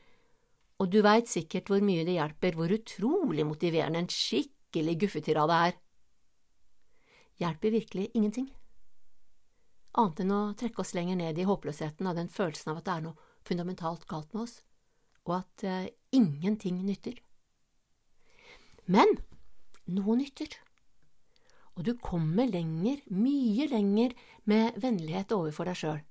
Og 0.82 0.91
du 0.91 1.01
veit 1.06 1.30
sikkert 1.32 1.69
hvor 1.71 1.84
mye 1.86 2.06
det 2.08 2.17
hjelper, 2.17 2.56
hvor 2.58 2.71
utrolig 2.73 3.45
motiverende 3.47 4.01
en 4.04 4.12
skikkelig 4.12 4.97
guffetirade 5.06 5.60
er. 5.69 5.78
Hjelper 7.39 7.75
virkelig 7.75 8.10
ingenting. 8.15 8.49
Annet 9.95 10.23
enn 10.23 10.34
å 10.36 10.41
trekke 10.60 10.82
oss 10.84 10.95
lenger 10.95 11.19
ned 11.19 11.38
i 11.39 11.47
håpløsheten 11.47 12.08
av 12.10 12.17
den 12.17 12.32
følelsen 12.32 12.73
av 12.73 12.82
at 12.82 12.88
det 12.88 12.95
er 12.95 13.06
noe 13.06 13.30
fundamentalt 13.47 14.08
galt 14.10 14.34
med 14.34 14.43
oss, 14.47 14.58
og 15.28 15.38
at 15.38 15.63
uh, 15.63 15.88
ingenting 16.15 16.82
nytter. 16.84 17.21
Men 18.91 19.15
noe 19.91 20.17
nytter. 20.19 20.56
Og 21.76 21.84
du 21.84 21.93
kommer 22.00 22.48
lenger, 22.48 23.02
mye 23.12 23.67
lenger, 23.71 24.13
med 24.48 24.78
vennlighet 24.82 25.34
overfor 25.36 25.67
deg 25.69 25.80
sjøl. 25.80 26.04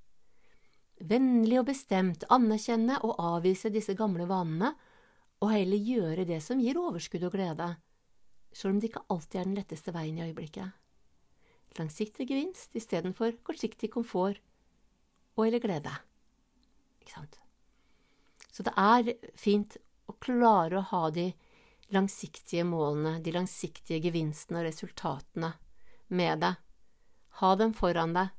Vennlig 1.09 1.57
og 1.59 1.67
bestemt 1.67 2.23
anerkjenne 2.31 3.01
og 3.03 3.17
avvise 3.19 3.71
disse 3.73 3.95
gamle 3.97 4.27
vanene, 4.29 4.75
og 5.43 5.51
heller 5.51 5.89
gjøre 5.89 6.25
det 6.27 6.39
som 6.43 6.61
gir 6.63 6.79
overskudd 6.79 7.25
og 7.27 7.35
glede, 7.35 7.73
sjøl 8.55 8.75
om 8.75 8.81
det 8.81 8.91
ikke 8.91 9.05
alltid 9.11 9.39
er 9.39 9.47
den 9.49 9.57
letteste 9.59 9.93
veien 9.95 10.19
i 10.19 10.27
øyeblikket. 10.29 10.71
Langsiktig 11.75 12.29
gevinst 12.29 12.77
istedenfor 12.77 13.35
kortsiktig 13.43 13.89
komfort 13.91 14.39
og 15.35 15.47
eller 15.47 15.59
glede. 15.59 15.91
Ikke 17.03 17.17
sant? 17.17 17.41
Så 18.55 18.63
det 18.63 18.71
er 18.79 19.11
fint 19.35 19.75
å 20.07 20.15
klare 20.23 20.79
å 20.79 20.87
ha 20.93 21.09
de 21.11 21.33
langsiktige 21.93 22.63
målene, 22.63 23.19
de 23.21 23.33
langsiktige 23.35 24.01
gevinstene 24.03 24.61
og 24.61 24.69
resultatene 24.69 25.51
med 26.07 26.41
deg. 26.41 26.57
Ha 27.41 27.55
dem 27.59 27.73
foran 27.75 28.15
deg. 28.15 28.33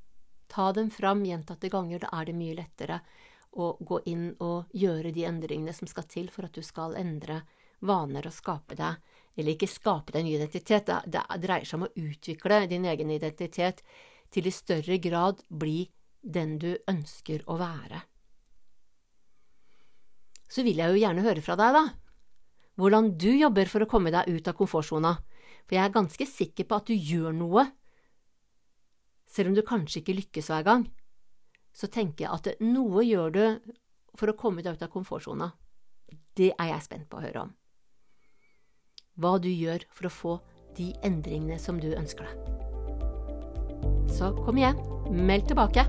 Ta 0.49 0.71
dem 0.73 0.91
fram 0.91 1.25
gjentatte 1.27 1.69
ganger. 1.69 2.03
Da 2.03 2.11
er 2.21 2.29
det 2.29 2.37
mye 2.39 2.57
lettere 2.57 3.01
å 3.57 3.75
gå 3.81 4.01
inn 4.11 4.31
og 4.45 4.73
gjøre 4.77 5.13
de 5.17 5.27
endringene 5.29 5.75
som 5.75 5.89
skal 5.89 6.07
til 6.11 6.31
for 6.33 6.49
at 6.49 6.57
du 6.57 6.63
skal 6.65 6.97
endre 6.99 7.43
vaner 7.87 8.27
og 8.27 8.33
skape 8.33 8.77
deg 8.77 9.03
Eller 9.37 9.53
ikke 9.53 9.69
skape 9.69 10.13
deg 10.13 10.23
en 10.23 10.27
ny 10.31 10.35
identitet, 10.39 10.89
det 10.89 11.23
dreier 11.43 11.67
seg 11.69 11.77
om 11.77 11.85
å 11.85 11.93
utvikle 11.93 12.63
din 12.71 12.87
egen 12.89 13.11
identitet 13.13 13.83
til 14.33 14.49
i 14.49 14.53
større 14.53 14.97
grad 14.97 15.43
bli 15.49 15.91
den 16.23 16.57
du 16.59 16.71
ønsker 16.89 17.45
å 17.47 17.59
være. 17.61 18.01
Så 20.49 20.65
vil 20.65 20.81
jeg 20.81 20.89
jo 20.89 21.03
gjerne 21.03 21.27
høre 21.27 21.45
fra 21.45 21.57
deg, 21.61 21.77
da 21.77 22.06
hvordan 22.77 23.15
du 23.17 23.31
jobber 23.33 23.69
for 23.71 23.85
å 23.85 23.89
komme 23.91 24.13
deg 24.15 24.29
ut 24.29 24.49
av 24.49 24.57
komfortsona, 24.59 25.17
for 25.67 25.77
jeg 25.77 25.85
er 25.85 25.95
ganske 25.95 26.29
sikker 26.29 26.69
på 26.69 26.79
at 26.79 26.91
du 26.91 26.95
gjør 26.95 27.35
noe. 27.37 27.67
Selv 29.27 29.51
om 29.51 29.57
du 29.57 29.65
kanskje 29.67 30.03
ikke 30.03 30.17
lykkes 30.21 30.51
hver 30.53 30.67
gang, 30.67 30.87
så 31.77 31.89
tenker 31.93 32.27
jeg 32.27 32.33
at 32.33 32.63
noe 32.65 33.05
gjør 33.05 33.33
du 33.35 33.45
for 34.17 34.33
å 34.33 34.37
komme 34.39 34.65
deg 34.65 34.77
ut 34.77 34.85
av 34.87 34.93
komfortsona. 34.93 35.51
Det 36.37 36.53
er 36.55 36.71
jeg 36.71 36.85
spent 36.85 37.09
på 37.11 37.19
å 37.19 37.25
høre 37.25 37.47
om. 37.47 37.55
Hva 39.17 39.37
du 39.41 39.49
gjør 39.49 39.85
for 39.97 40.09
å 40.09 40.13
få 40.13 40.35
de 40.77 40.93
endringene 41.05 41.59
som 41.61 41.81
du 41.81 41.89
ønsker 41.97 42.29
deg. 42.29 42.35
Så 44.13 44.31
kom 44.45 44.61
igjen, 44.61 44.79
meld 45.13 45.49
tilbake. 45.49 45.85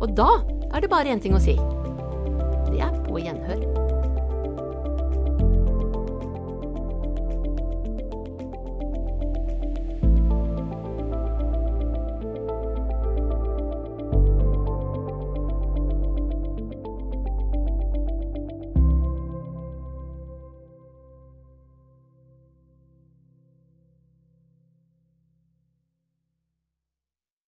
Og 0.00 0.16
da 0.16 0.30
er 0.72 0.80
det 0.80 0.92
bare 0.92 1.12
én 1.12 1.20
ting 1.20 1.36
å 1.36 1.42
si. 1.44 1.56
Det 2.70 2.80
er 2.80 3.00
på 3.04 3.20
gjenhør. 3.20 3.89